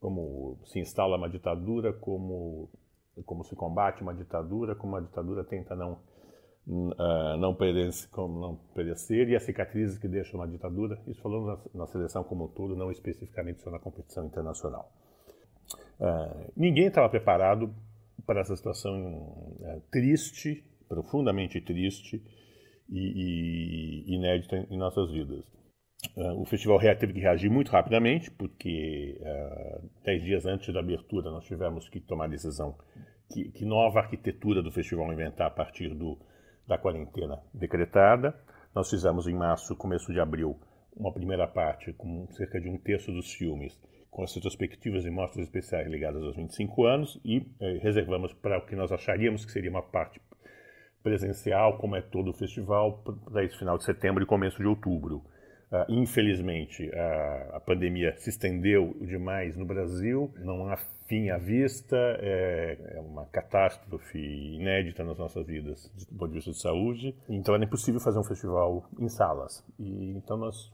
[0.00, 2.70] como se instala uma ditadura, como,
[3.26, 6.00] como se combate uma ditadura, como a ditadura tenta não,
[6.66, 11.46] uh, não, perecer, como não perecer, e as cicatrizes que deixa uma ditadura, isso falando
[11.46, 14.92] na, na seleção como um todo, não especificamente só na competição internacional.
[15.98, 17.74] Uh, ninguém estava preparado
[18.24, 22.22] para essa situação uh, triste, profundamente triste
[22.88, 25.44] e, e inédita em nossas vidas.
[26.16, 31.30] Uh, o Festival teve que reagir muito rapidamente, porque uh, dez dias antes da abertura
[31.30, 32.76] nós tivemos que tomar a decisão
[33.30, 36.18] que, que nova arquitetura do festival inventar a partir do,
[36.66, 38.34] da quarentena decretada.
[38.74, 40.58] Nós fizemos em março, começo de abril,
[40.96, 43.78] uma primeira parte com cerca de um terço dos filmes
[44.10, 48.66] com as retrospectivas e mostras especiais ligadas aos 25 anos e eh, reservamos para o
[48.66, 50.20] que nós acharíamos que seria uma parte
[51.02, 55.22] presencial, como é todo o festival, para esse final de setembro e começo de outubro.
[55.70, 60.78] Uh, infelizmente, uh, a pandemia se estendeu demais no Brasil, não há
[61.08, 66.50] fim à vista, é, é, uma catástrofe inédita nas nossas vidas, do ponto de vista
[66.50, 67.14] de saúde.
[67.28, 69.64] Então era impossível fazer um festival em salas.
[69.78, 70.70] E, então nós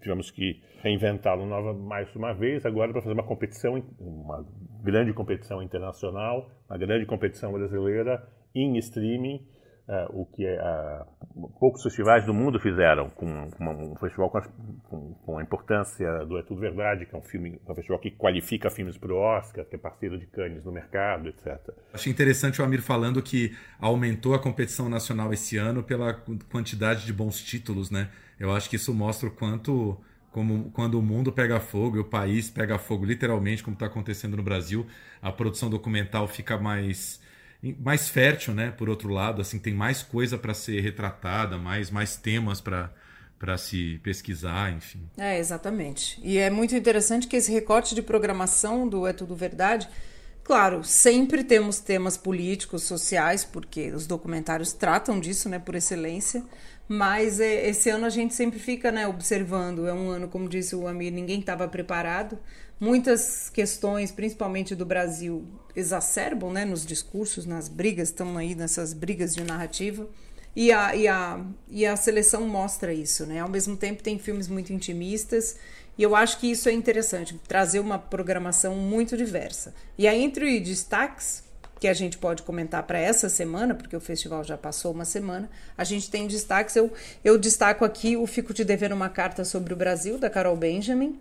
[0.00, 4.46] tivemos que reinventá-lo nova, mais uma vez, agora para fazer uma competição, uma
[4.82, 8.22] grande competição internacional, uma grande competição brasileira
[8.54, 9.46] em streaming
[10.10, 10.58] o que é,
[11.58, 14.42] poucos festivais do mundo fizeram, com, com um festival com a,
[14.88, 18.10] com, com a, importância do É Tudo Verdade, que é um filme, um festival que
[18.12, 21.58] qualifica filmes para o Oscar, que é parceiro de Cannes no mercado, etc.
[21.92, 26.14] Achei interessante o Amir falando que aumentou a competição nacional esse ano pela
[26.50, 28.10] quantidade de bons títulos, né?
[28.38, 32.04] Eu acho que isso mostra o quanto como quando o mundo pega fogo e o
[32.04, 34.86] país pega fogo, literalmente, como está acontecendo no Brasil,
[35.20, 37.20] a produção documental fica mais
[37.78, 38.70] mais fértil, né?
[38.70, 42.90] Por outro lado, assim, tem mais coisa para ser retratada, mais, mais temas para
[43.40, 45.00] para se pesquisar, enfim.
[45.16, 46.20] É, exatamente.
[46.22, 49.88] E é muito interessante que esse recorte de programação do É Tudo Verdade,
[50.44, 56.44] claro, sempre temos temas políticos, sociais, porque os documentários tratam disso, né, por excelência,
[56.86, 60.76] mas é, esse ano a gente sempre fica, né, observando, é um ano, como disse
[60.76, 62.38] o Amir, ninguém estava preparado,
[62.80, 69.34] muitas questões, principalmente do Brasil, exacerbam né, nos discursos, nas brigas, estão aí nessas brigas
[69.34, 70.08] de narrativa.
[70.56, 73.38] E a, e, a, e a seleção mostra isso, né?
[73.38, 75.56] Ao mesmo tempo tem filmes muito intimistas
[76.00, 79.74] e eu acho que isso é interessante, trazer uma programação muito diversa.
[79.98, 81.44] E aí, entre destaques
[81.78, 85.50] que a gente pode comentar para essa semana, porque o festival já passou uma semana,
[85.76, 86.74] a gente tem destaques.
[86.74, 90.56] Eu, eu destaco aqui o Fico te devendo uma carta sobre o Brasil, da Carol
[90.56, 91.18] Benjamin,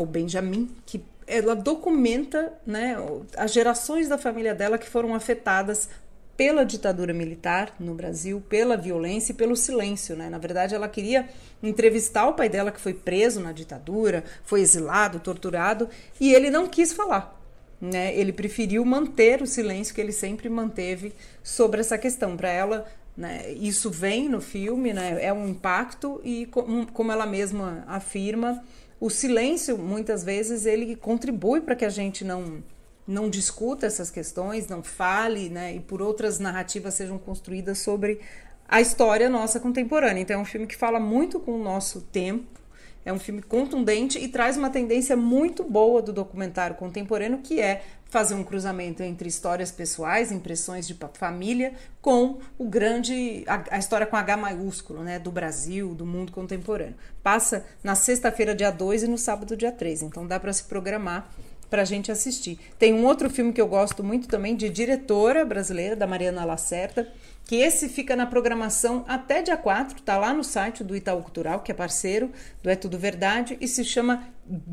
[0.00, 2.96] ou Benjamin, que ela documenta né,
[3.36, 5.88] as gerações da família dela que foram afetadas
[6.36, 10.16] pela ditadura militar no Brasil, pela violência e pelo silêncio.
[10.16, 10.30] Né?
[10.30, 11.28] Na verdade, ela queria
[11.62, 15.88] entrevistar o pai dela, que foi preso na ditadura, foi exilado, torturado,
[16.18, 17.38] e ele não quis falar.
[17.78, 18.16] Né?
[18.16, 22.36] Ele preferiu manter o silêncio que ele sempre manteve sobre essa questão.
[22.38, 22.86] Para ela,
[23.16, 28.64] né, isso vem no filme, né, é um impacto, e como ela mesma afirma,
[29.00, 32.62] o silêncio, muitas vezes, ele contribui para que a gente não
[33.06, 38.20] não discuta essas questões, não fale, né, e por outras narrativas sejam construídas sobre
[38.68, 40.20] a história nossa contemporânea.
[40.20, 42.59] Então é um filme que fala muito com o nosso tempo,
[43.04, 47.82] é um filme contundente e traz uma tendência muito boa do documentário contemporâneo, que é
[48.10, 54.06] fazer um cruzamento entre histórias pessoais, impressões de família, com o grande a, a, história
[54.06, 56.96] com H maiúsculo, né, do Brasil, do mundo contemporâneo.
[57.22, 60.02] Passa na sexta-feira, dia 2 e no sábado, dia 3.
[60.02, 61.30] Então dá para se programar
[61.70, 62.58] para a gente assistir.
[62.78, 67.08] Tem um outro filme que eu gosto muito também de diretora brasileira, da Mariana Lacerda,
[67.50, 71.58] que esse fica na programação até dia 4, tá lá no site do Itaú Cultural,
[71.58, 72.30] que é parceiro
[72.62, 74.22] do É Tudo Verdade, e se chama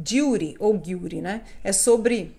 [0.06, 1.42] Gyuri, ou Gyuri, né?
[1.64, 2.36] É sobre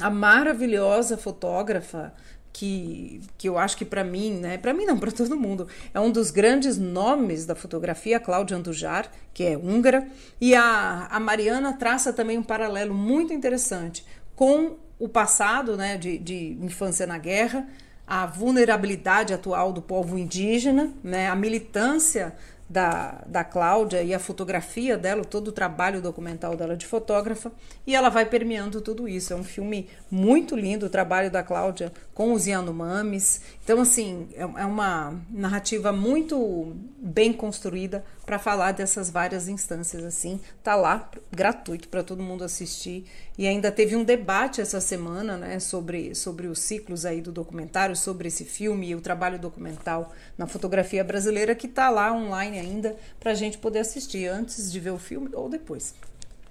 [0.00, 2.12] a maravilhosa fotógrafa
[2.52, 6.00] que, que eu acho que para mim, né, para mim não, para todo mundo, é
[6.00, 10.08] um dos grandes nomes da fotografia, Cláudia Andujar, que é húngara,
[10.40, 14.04] e a, a Mariana traça também um paralelo muito interessante
[14.34, 17.64] com o passado, né, de, de infância na guerra,
[18.08, 22.34] a vulnerabilidade atual do povo indígena, né, a militância
[22.68, 27.50] da, da Cláudia e a fotografia dela, todo o trabalho documental dela de fotógrafa,
[27.86, 29.32] e ela vai permeando tudo isso.
[29.32, 33.40] É um filme muito lindo, o trabalho da Cláudia com os Yanomamis.
[33.62, 40.40] Então, assim, é, é uma narrativa muito bem construída para falar dessas várias instâncias, assim.
[40.60, 43.04] Tá lá, gratuito para todo mundo assistir.
[43.38, 47.94] E ainda teve um debate essa semana, né, sobre, sobre os ciclos aí do documentário,
[47.94, 52.96] sobre esse filme e o trabalho documental na fotografia brasileira, que tá lá online ainda
[53.20, 55.94] para a gente poder assistir antes de ver o filme ou depois.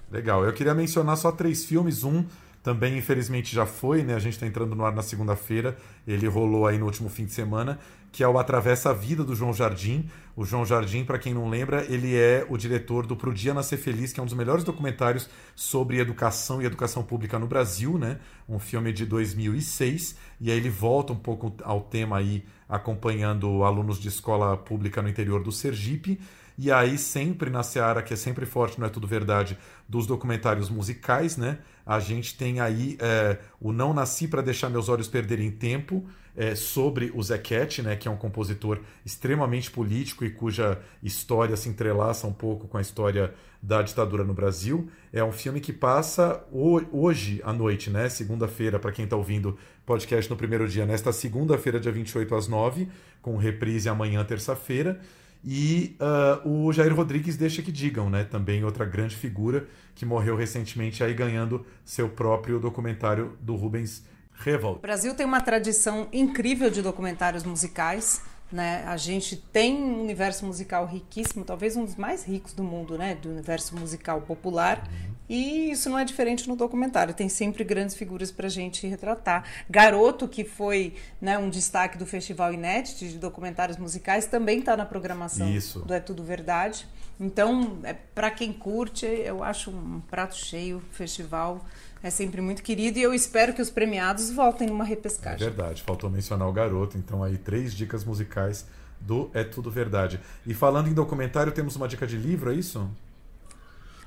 [0.10, 0.46] Legal.
[0.46, 2.06] Eu queria mencionar só três filmes.
[2.06, 2.24] Um
[2.68, 4.14] também, infelizmente, já foi, né?
[4.14, 5.78] A gente está entrando no ar na segunda-feira.
[6.06, 7.80] Ele rolou aí no último fim de semana,
[8.12, 10.10] que é o Atravessa a Vida do João Jardim.
[10.36, 13.80] O João Jardim, para quem não lembra, ele é o diretor do Pro Dia Nascer
[13.80, 18.20] Feliz, que é um dos melhores documentários sobre educação e educação pública no Brasil, né?
[18.50, 20.18] Um filme de 2006.
[20.42, 25.08] E aí ele volta um pouco ao tema aí, acompanhando alunos de escola pública no
[25.08, 26.20] interior do Sergipe.
[26.60, 29.56] E aí, sempre na seara, que é sempre forte, não é tudo verdade,
[29.88, 31.60] dos documentários musicais, né?
[31.86, 36.06] A gente tem aí é, o Não Nasci para Deixar Meus Olhos Perderem Tempo,
[36.38, 41.68] é, sobre o Zequete, né, que é um compositor extremamente político e cuja história se
[41.68, 44.88] entrelaça um pouco com a história da ditadura no Brasil.
[45.12, 50.30] É um filme que passa hoje à noite, né, segunda-feira, para quem está ouvindo podcast
[50.30, 52.88] no primeiro dia, nesta segunda-feira, dia 28 às 9,
[53.20, 55.02] com reprise amanhã, terça-feira.
[55.44, 55.96] E
[56.44, 58.24] uh, o Jair Rodrigues deixa que digam, né?
[58.24, 64.78] Também outra grande figura que morreu recentemente aí ganhando seu próprio documentário do Rubens Revolt.
[64.78, 68.22] O Brasil tem uma tradição incrível de documentários musicais.
[68.52, 68.84] Né?
[68.86, 73.16] A gente tem um universo musical riquíssimo, talvez um dos mais ricos do mundo, né?
[73.16, 74.88] do universo musical popular.
[74.88, 75.18] Uhum.
[75.30, 77.14] E isso não é diferente no documentário.
[77.14, 79.44] Tem sempre grandes figuras para a gente retratar.
[79.70, 84.86] Garoto, que foi né, um destaque do Festival Inédito de documentários musicais, também está na
[84.86, 85.80] programação isso.
[85.80, 86.88] do É Tudo Verdade.
[87.20, 91.66] Então, é, para quem curte, eu acho um prato cheio, festival
[92.04, 95.46] é sempre muito querido e eu espero que os premiados voltem numa repescagem.
[95.46, 98.66] É verdade, faltou mencionar o garoto, então aí três dicas musicais
[99.00, 100.20] do É Tudo Verdade.
[100.46, 102.90] E falando em documentário, temos uma dica de livro, é isso?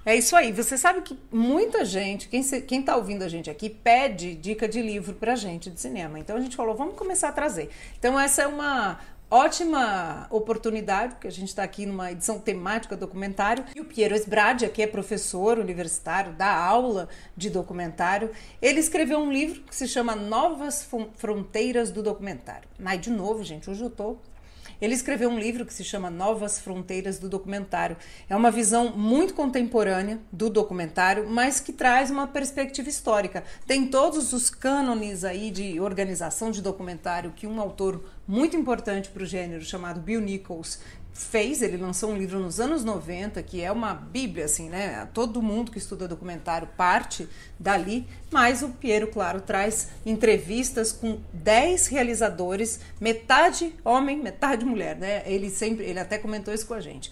[0.04, 0.50] É isso aí.
[0.50, 5.14] Você sabe que muita gente, quem está ouvindo a gente aqui, pede dica de livro
[5.14, 6.18] para gente de cinema.
[6.18, 7.68] Então a gente falou, vamos começar a trazer.
[7.98, 8.98] Então essa é uma,
[9.30, 13.64] ótima oportunidade, porque a gente está aqui numa edição temática documentário.
[13.74, 19.32] E o Piero Esbradia, que é professor universitário, dá aula de documentário, ele escreveu um
[19.32, 22.68] livro que se chama Novas Fronteiras do Documentário.
[22.78, 24.20] Mas, de novo, gente, hoje eu estou
[24.80, 27.96] ele escreveu um livro que se chama Novas Fronteiras do Documentário.
[28.28, 33.44] É uma visão muito contemporânea do documentário, mas que traz uma perspectiva histórica.
[33.66, 39.24] Tem todos os cânones aí de organização de documentário que um autor muito importante para
[39.24, 40.78] o gênero chamado Bill Nichols
[41.12, 45.08] fez, ele lançou um livro nos anos 90, que é uma bíblia, assim, né?
[45.12, 47.28] Todo mundo que estuda documentário parte
[47.58, 55.24] dali, mas o Piero, claro, traz entrevistas com 10 realizadores, metade homem, metade mulher, né?
[55.26, 57.10] Ele sempre, ele até comentou isso com a gente.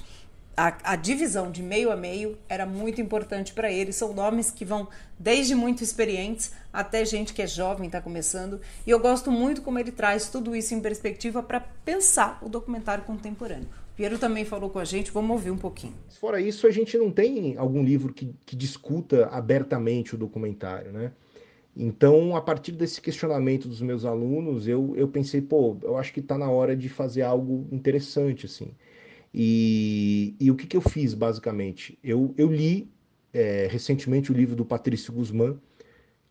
[0.58, 3.92] A, a divisão de meio a meio era muito importante para ele.
[3.92, 8.60] São nomes que vão desde muito experientes até gente que é jovem, está começando.
[8.84, 13.04] E eu gosto muito como ele traz tudo isso em perspectiva para pensar o documentário
[13.04, 13.68] contemporâneo.
[13.94, 15.94] Piero também falou com a gente, vamos ouvir um pouquinho.
[16.18, 21.12] Fora isso, a gente não tem algum livro que, que discuta abertamente o documentário, né?
[21.76, 26.18] Então, a partir desse questionamento dos meus alunos, eu, eu pensei, pô, eu acho que
[26.18, 28.72] está na hora de fazer algo interessante, assim.
[29.40, 31.96] E, e o que, que eu fiz, basicamente?
[32.02, 32.90] Eu, eu li
[33.32, 35.56] é, recentemente o livro do Patrício Guzmán,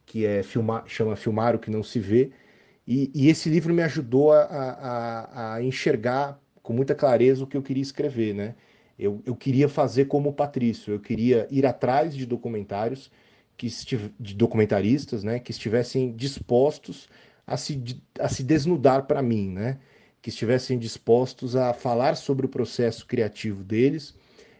[0.05, 2.32] que é filmar, chama Filmar o que não se vê,
[2.86, 7.55] e, e esse livro me ajudou a, a, a enxergar com muita clareza o que
[7.55, 8.55] eu queria escrever, né?
[8.99, 13.10] Eu, eu queria fazer como o Patrício, eu queria ir atrás de documentários,
[13.55, 13.68] que
[14.20, 17.10] de documentaristas, né, que estivessem dispostos
[17.45, 17.82] a se,
[18.20, 19.80] a se desnudar para mim, né?
[20.28, 24.14] Que estivessem dispostos a falar sobre o processo criativo deles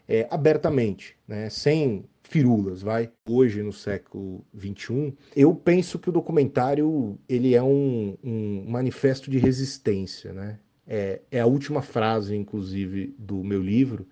[0.08, 1.50] é, abertamente, né?
[1.50, 3.12] Sem firulas, vai.
[3.28, 9.36] Hoje, no século XXI, eu penso que o documentário ele é um, um manifesto de
[9.36, 10.58] resistência, né?
[10.86, 14.08] É, é a última frase, inclusive, do meu livro.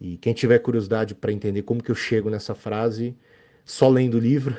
[0.00, 3.16] E quem tiver curiosidade para entender como que eu chego nessa frase,
[3.64, 4.56] só lendo o livro.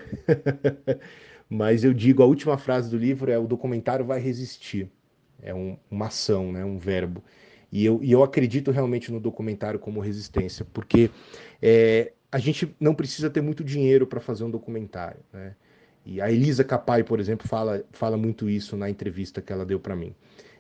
[1.50, 4.90] Mas eu digo, a última frase do livro é o documentário vai resistir.
[5.42, 6.64] É um, uma ação, né?
[6.64, 7.24] um verbo.
[7.72, 11.10] E eu, e eu acredito realmente no documentário como resistência, porque
[11.62, 15.22] é, a gente não precisa ter muito dinheiro para fazer um documentário.
[15.32, 15.56] Né?
[16.06, 19.80] E a Elisa Capai, por exemplo, fala, fala muito isso na entrevista que ela deu
[19.80, 20.14] para mim.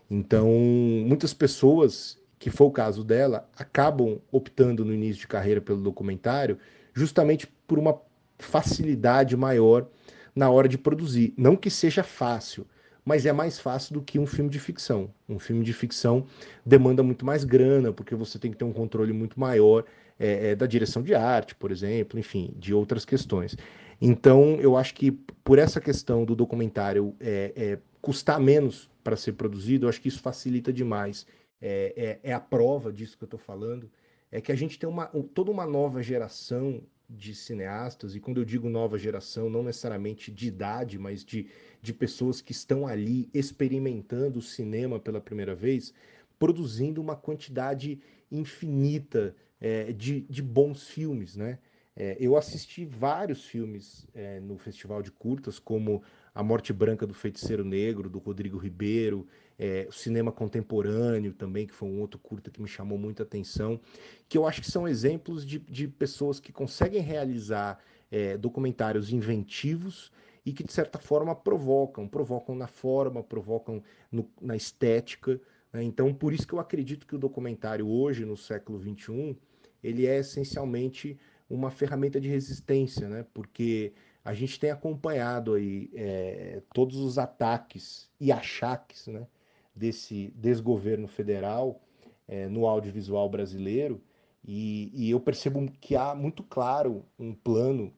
[0.10, 5.82] Então, muitas pessoas, que foi o caso dela, acabam optando no início de carreira pelo
[5.82, 6.58] documentário
[6.94, 8.00] justamente por uma
[8.38, 9.88] facilidade maior
[10.36, 11.34] na hora de produzir.
[11.38, 12.68] Não que seja fácil,
[13.04, 15.10] mas é mais fácil do que um filme de ficção.
[15.28, 16.26] Um filme de ficção
[16.66, 19.84] demanda muito mais grana, porque você tem que ter um controle muito maior
[20.20, 23.56] é, é, da direção de arte, por exemplo, enfim, de outras questões.
[23.99, 29.34] Então, eu acho que por essa questão do documentário é, é custar menos para ser
[29.34, 31.26] produzido, eu acho que isso facilita demais.
[31.60, 33.89] É, é, é a prova disso que eu estou falando,
[34.32, 36.82] é que a gente tem uma, toda uma nova geração
[37.18, 41.47] de cineastas, e quando eu digo nova geração, não necessariamente de idade, mas de,
[41.82, 45.93] de pessoas que estão ali experimentando o cinema pela primeira vez,
[46.39, 47.99] produzindo uma quantidade
[48.32, 51.59] infinita é, de, de bons filmes, né?
[51.95, 56.01] É, eu assisti vários filmes é, no Festival de Curtas, como
[56.34, 59.28] A Morte Branca do Feiticeiro Negro, do Rodrigo Ribeiro,
[59.62, 63.80] é, o Cinema Contemporâneo também, que foi um outro curta que me chamou muita atenção,
[64.28, 70.12] que eu acho que são exemplos de, de pessoas que conseguem realizar é, documentários inventivos
[70.43, 75.39] e que, de certa forma, provocam, provocam na forma, provocam no, na estética.
[75.72, 75.84] Né?
[75.84, 79.38] Então, por isso que eu acredito que o documentário hoje, no século XXI,
[79.84, 83.26] ele é essencialmente uma ferramenta de resistência, né?
[83.32, 83.93] Porque
[84.26, 89.28] a gente tem acompanhado aí é, todos os ataques e achaques, né?
[89.76, 91.82] Desse desgoverno federal
[92.28, 94.02] é, no audiovisual brasileiro
[94.46, 97.94] e, e, eu percebo que há muito claro um plano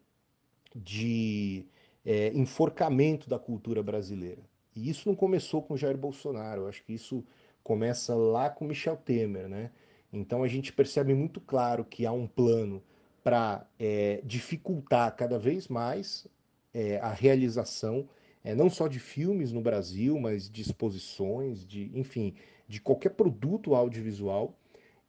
[0.76, 1.66] de
[2.06, 4.42] é, enforcamento da cultura brasileira.
[4.76, 7.24] E isso não começou com Jair Bolsonaro, eu acho que isso
[7.64, 9.72] começa lá com Michel Temer, né?
[10.12, 12.84] Então a gente percebe muito claro que há um plano
[13.24, 16.28] para é, dificultar cada vez mais
[16.74, 18.08] é, a realização,
[18.44, 22.36] é, não só de filmes no Brasil, mas de exposições, de, enfim,
[22.68, 24.58] de qualquer produto audiovisual.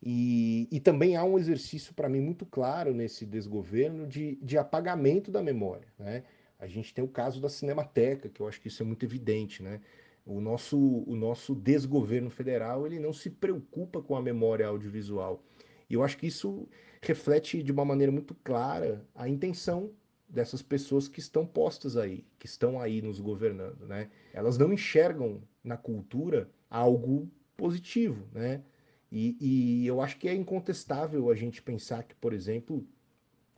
[0.00, 5.30] E, e também há um exercício, para mim, muito claro nesse desgoverno de, de apagamento
[5.30, 5.88] da memória.
[5.98, 6.22] Né?
[6.58, 9.62] A gente tem o caso da Cinemateca, que eu acho que isso é muito evidente.
[9.62, 9.80] Né?
[10.24, 15.42] O, nosso, o nosso desgoverno federal ele não se preocupa com a memória audiovisual.
[15.88, 16.68] E eu acho que isso
[17.00, 19.90] reflete de uma maneira muito clara a intenção
[20.34, 24.10] dessas pessoas que estão postas aí, que estão aí nos governando, né?
[24.32, 28.62] Elas não enxergam na cultura algo positivo, né?
[29.10, 32.84] E, e eu acho que é incontestável a gente pensar que, por exemplo,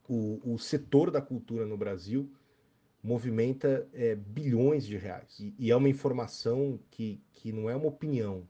[0.06, 2.30] o, o setor da cultura no Brasil
[3.02, 5.38] movimenta é, bilhões de reais.
[5.40, 8.46] E, e, é uma informação que, que não é uma opinião,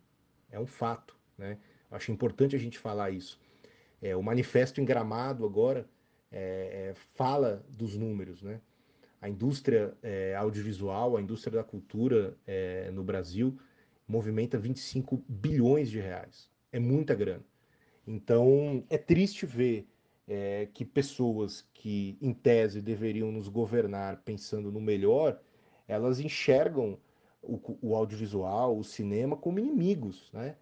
[0.51, 1.59] é um fato, né?
[1.91, 3.39] Acho importante a gente falar isso.
[4.03, 5.89] É, o manifesto em Gramado agora
[6.37, 8.61] é, é, fala dos números, né?
[9.23, 13.59] A indústria é, audiovisual, a indústria da cultura é, no Brasil
[14.07, 16.51] movimenta 25 bilhões de reais.
[16.71, 17.43] É muita grana.
[18.07, 19.89] Então é triste ver
[20.29, 25.41] é, que pessoas que, em tese, deveriam nos governar pensando no melhor,
[25.89, 26.99] elas enxergam
[27.43, 30.57] o, o audiovisual, o cinema como inimigos, né?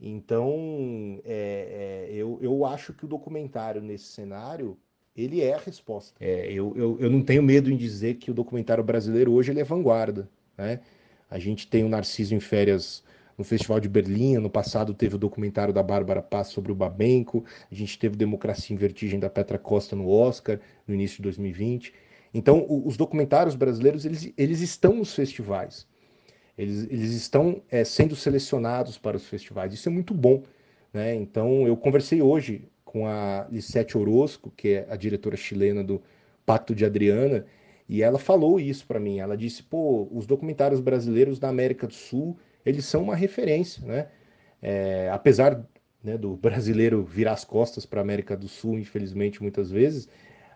[0.00, 4.78] Então, é, é, eu, eu acho que o documentário nesse cenário
[5.18, 6.14] ele é a resposta.
[6.20, 9.60] É, eu, eu, eu não tenho medo em dizer que o documentário brasileiro hoje ele
[9.60, 10.28] é vanguarda.
[10.56, 10.80] Né?
[11.28, 13.02] A gente tem o Narciso em Férias
[13.36, 17.44] no Festival de Berlim, no passado teve o documentário da Bárbara Paz sobre o Babenco,
[17.70, 21.92] a gente teve Democracia em Vertigem da Petra Costa no Oscar, no início de 2020.
[22.34, 25.86] Então, os documentários brasileiros, eles, eles estão nos festivais.
[26.56, 29.72] Eles, eles estão é, sendo selecionados para os festivais.
[29.72, 30.42] Isso é muito bom.
[30.92, 31.14] Né?
[31.14, 36.02] Então, eu conversei hoje com a Lisette Orozco, que é a diretora chilena do
[36.46, 37.44] Pacto de Adriana,
[37.86, 39.18] e ela falou isso para mim.
[39.18, 44.08] Ela disse: pô, os documentários brasileiros da América do Sul, eles são uma referência, né?
[44.62, 45.62] É, apesar
[46.02, 50.08] né, do brasileiro virar as costas para a América do Sul, infelizmente, muitas vezes,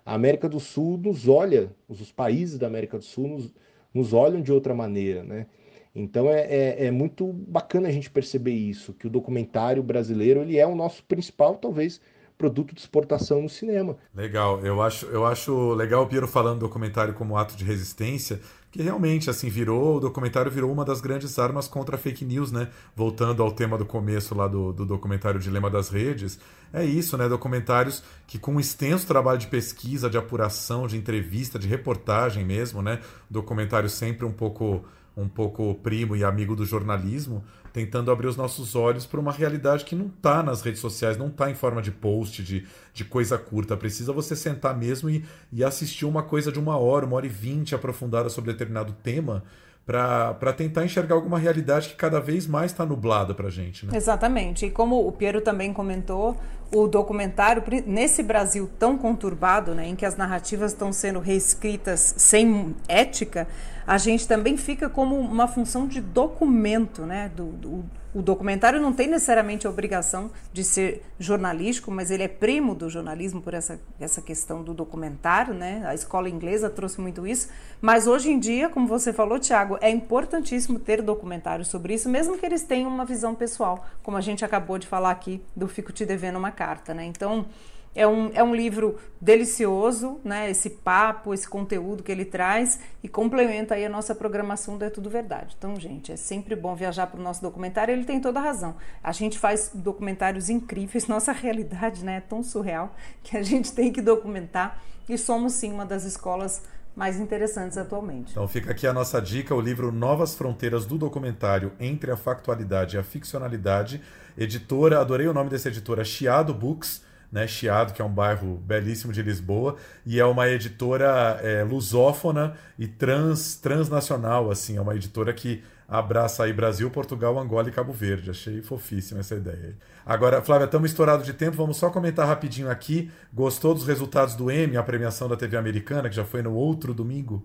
[0.04, 3.54] a América do Sul nos olha, os países da América do Sul nos,
[3.92, 5.46] nos olham de outra maneira, né?
[5.94, 10.56] Então é, é, é, muito bacana a gente perceber isso, que o documentário brasileiro ele
[10.56, 12.00] é o nosso principal, talvez,
[12.42, 13.96] produto de exportação no cinema.
[14.12, 18.40] Legal, eu acho, eu acho legal o Piero falando do documentário como ato de resistência,
[18.72, 22.50] que realmente assim virou, o documentário virou uma das grandes armas contra a fake news,
[22.50, 22.68] né?
[22.96, 26.40] Voltando ao tema do começo lá do, do documentário Dilema das Redes,
[26.72, 27.28] é isso, né?
[27.28, 32.82] Documentários que com um extenso trabalho de pesquisa, de apuração, de entrevista, de reportagem mesmo,
[32.82, 32.98] né?
[33.30, 34.84] Documentário sempre um pouco
[35.16, 39.84] um pouco primo e amigo do jornalismo, tentando abrir os nossos olhos para uma realidade
[39.84, 43.38] que não está nas redes sociais, não está em forma de post, de, de coisa
[43.38, 43.76] curta.
[43.76, 47.30] Precisa você sentar mesmo e, e assistir uma coisa de uma hora, uma hora e
[47.30, 49.42] vinte aprofundada sobre determinado tema
[49.84, 53.84] para tentar enxergar alguma realidade que cada vez mais está nublada para a gente.
[53.84, 53.96] Né?
[53.96, 54.66] Exatamente.
[54.66, 56.36] E como o Piero também comentou,
[56.72, 62.76] o documentário, nesse Brasil tão conturbado, né, em que as narrativas estão sendo reescritas sem
[62.88, 63.48] ética,
[63.86, 67.30] a gente também fica como uma função de documento, né?
[67.34, 72.28] Do, do, o documentário não tem necessariamente a obrigação de ser jornalístico, mas ele é
[72.28, 75.82] primo do jornalismo por essa, essa questão do documentário, né?
[75.86, 77.48] A escola inglesa trouxe muito isso.
[77.80, 82.36] Mas hoje em dia, como você falou, Tiago, é importantíssimo ter documentários sobre isso, mesmo
[82.36, 85.92] que eles tenham uma visão pessoal, como a gente acabou de falar aqui do Fico
[85.92, 87.04] Te Devendo uma Carta, né?
[87.04, 87.46] Então,
[87.94, 90.50] É um, é um livro delicioso, né?
[90.50, 94.90] Esse papo, esse conteúdo que ele traz e complementa aí a nossa programação do É
[94.90, 95.54] Tudo Verdade.
[95.58, 97.92] Então, gente, é sempre bom viajar para o nosso documentário.
[97.92, 98.76] Ele tem toda a razão.
[99.02, 101.06] A gente faz documentários incríveis.
[101.12, 104.82] Nossa realidade, né, é tão surreal que a gente tem que documentar.
[105.08, 106.62] E somos sim uma das escolas
[106.96, 108.32] mais interessantes atualmente.
[108.32, 112.96] Então fica aqui a nossa dica, o livro Novas Fronteiras do Documentário Entre a Factualidade
[112.96, 114.00] e a Ficcionalidade.
[114.36, 117.02] Editora, adorei o nome dessa editora, Chiado Books
[117.32, 122.54] né, Chiado, que é um bairro belíssimo de Lisboa, e é uma editora é, lusófona
[122.78, 127.92] e trans, transnacional, assim, é uma editora que abraça aí Brasil, Portugal, Angola e Cabo
[127.92, 128.30] Verde.
[128.30, 129.76] Achei fofíssima essa ideia.
[130.04, 133.10] Agora, Flávia, estamos estourados de tempo, vamos só comentar rapidinho aqui.
[133.32, 136.94] Gostou dos resultados do Emmy, a premiação da TV americana, que já foi no outro
[136.94, 137.44] domingo?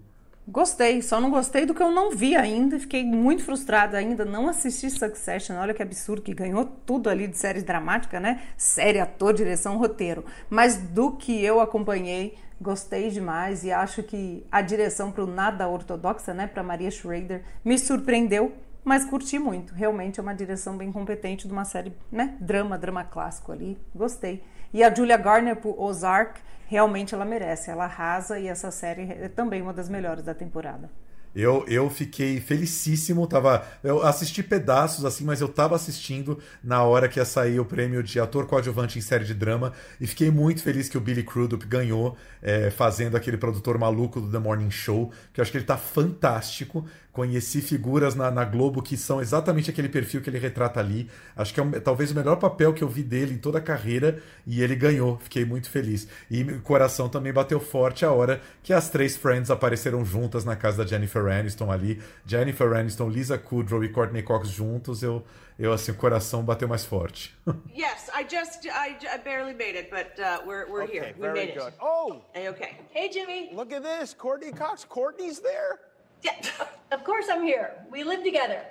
[0.49, 2.79] Gostei, só não gostei do que eu não vi ainda.
[2.79, 4.23] Fiquei muito frustrada ainda.
[4.23, 5.57] Não assisti Succession.
[5.57, 8.41] Olha que absurdo que ganhou tudo ali de série dramática, né?
[8.55, 10.23] Série, ator, direção, roteiro.
[10.49, 15.67] Mas do que eu acompanhei, gostei demais e acho que a direção para o nada
[15.67, 16.47] ortodoxa, né?
[16.47, 18.53] Para Maria Schrader, me surpreendeu.
[18.85, 19.73] Mas curti muito.
[19.73, 22.37] Realmente é uma direção bem competente de uma série, né?
[22.39, 23.77] Drama, drama clássico ali.
[23.93, 24.41] Gostei.
[24.73, 27.71] E a Julia Garner por Ozark realmente ela merece.
[27.71, 30.89] Ela arrasa e essa série é também uma das melhores da temporada.
[31.35, 37.07] Eu, eu fiquei felicíssimo, tava, eu assisti pedaços assim, mas eu tava assistindo na hora
[37.07, 40.63] que ia sair o prêmio de ator coadjuvante em série de drama e fiquei muito
[40.63, 45.11] feliz que o Billy Crudup ganhou é, fazendo aquele produtor maluco do The Morning Show,
[45.31, 46.87] que eu acho que ele tá fantástico.
[47.17, 51.09] Conheci figuras na, na Globo que são exatamente aquele perfil que ele retrata ali.
[51.35, 53.61] Acho que é um, talvez o melhor papel que eu vi dele em toda a
[53.61, 55.17] carreira e ele ganhou.
[55.17, 56.07] Fiquei muito feliz.
[56.29, 60.55] E o coração também bateu forte a hora que as três Friends apareceram juntas na
[60.55, 61.99] casa da Jennifer Aniston ali.
[62.23, 65.01] Jennifer Aniston, Lisa Kudrow e Courtney Cox juntos.
[65.01, 65.25] Eu,
[65.57, 67.35] eu assim, o coração bateu mais forte.
[67.75, 71.15] yes, I just, I, I barely made it, but uh, we're, we're okay, here.
[71.17, 71.69] We made good.
[71.69, 71.73] it.
[71.81, 72.21] Oh!
[72.35, 72.77] okay.
[72.91, 73.49] Hey, Jimmy.
[73.55, 74.13] Look at this.
[74.13, 74.85] Courtney Cox.
[74.85, 75.79] Courtney's there?
[76.27, 77.71] Yeah, of course I'm here.
[77.91, 78.61] We live together.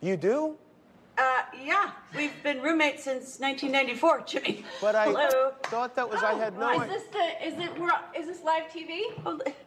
[0.00, 0.56] You do?
[1.18, 1.22] Uh,
[1.62, 1.90] yeah.
[2.16, 4.64] We've been roommates since 1994, Jimmy.
[4.80, 5.52] But I Hello.
[5.64, 8.64] thought that was I had no Is this the, is it, we're, is this live
[8.74, 9.02] TV?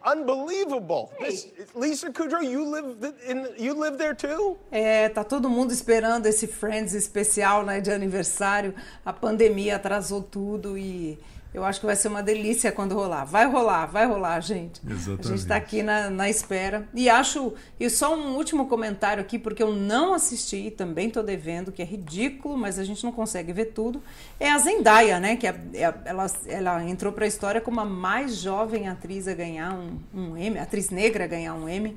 [0.04, 1.12] Unbelievable.
[1.20, 4.56] This, Lisa Kudrow, you live in you live there too?
[4.72, 8.74] É, tá todo mundo esperando esse Friends especial, né, de aniversário.
[9.04, 11.18] A pandemia atrasou tudo e
[11.54, 13.24] eu acho que vai ser uma delícia quando rolar.
[13.24, 14.80] Vai rolar, vai rolar, gente.
[14.84, 15.20] Exatamente.
[15.20, 16.88] A gente está aqui na, na espera.
[16.92, 17.54] E acho.
[17.78, 21.84] E só um último comentário aqui, porque eu não assisti, também tô devendo, que é
[21.84, 24.02] ridículo, mas a gente não consegue ver tudo.
[24.40, 25.36] É a Zendaya, né?
[25.36, 29.34] Que é, é, ela, ela entrou para a história como a mais jovem atriz a
[29.34, 31.96] ganhar um, um Emmy, atriz negra a ganhar um Emmy.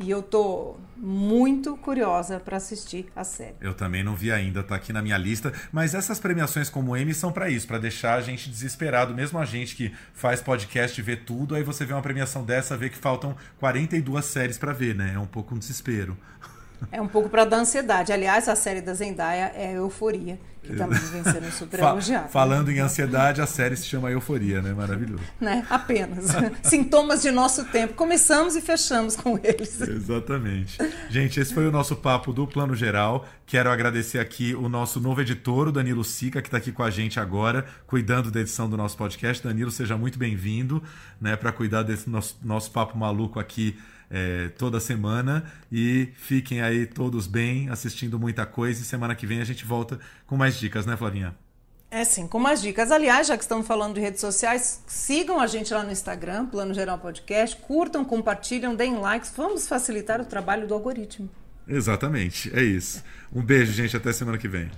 [0.00, 3.56] E eu tô muito curiosa para assistir a série.
[3.60, 5.52] Eu também não vi ainda, tá aqui na minha lista.
[5.70, 9.44] Mas essas premiações como Emmy são para isso, para deixar a gente desesperado, mesmo a
[9.44, 12.96] gente que faz podcast e vê tudo, aí você vê uma premiação dessa, vê que
[12.96, 15.12] faltam 42 séries para ver, né?
[15.14, 16.16] É um pouco um desespero.
[16.90, 18.12] É um pouco para dar ansiedade.
[18.12, 22.28] Aliás, a série da Zendaya é Euforia, que também vem sendo super Fa elogiada.
[22.28, 24.72] Falando em ansiedade, a série se chama Euforia, né?
[24.72, 25.22] Maravilhoso.
[25.40, 25.66] Né?
[25.68, 26.26] Apenas.
[26.62, 27.94] Sintomas de nosso tempo.
[27.94, 29.80] Começamos e fechamos com eles.
[29.80, 30.78] Exatamente.
[31.08, 33.26] Gente, esse foi o nosso papo do Plano Geral.
[33.46, 36.90] Quero agradecer aqui o nosso novo editor, o Danilo Sica, que está aqui com a
[36.90, 39.42] gente agora, cuidando da edição do nosso podcast.
[39.42, 40.82] Danilo, seja muito bem-vindo,
[41.20, 43.76] né, para cuidar desse nosso, nosso papo maluco aqui
[44.12, 45.44] é, toda semana.
[45.70, 48.82] E fiquem aí todos bem, assistindo muita coisa.
[48.82, 51.34] E semana que vem a gente volta com mais dicas, né, Flavinha?
[51.90, 52.90] É sim, com mais dicas.
[52.90, 56.72] Aliás, já que estamos falando de redes sociais, sigam a gente lá no Instagram, Plano
[56.72, 59.32] Geral Podcast, curtam, compartilham, deem likes.
[59.36, 61.28] Vamos facilitar o trabalho do algoritmo.
[61.68, 63.02] Exatamente, é isso.
[63.32, 63.96] Um beijo, gente.
[63.96, 64.70] Até semana que vem.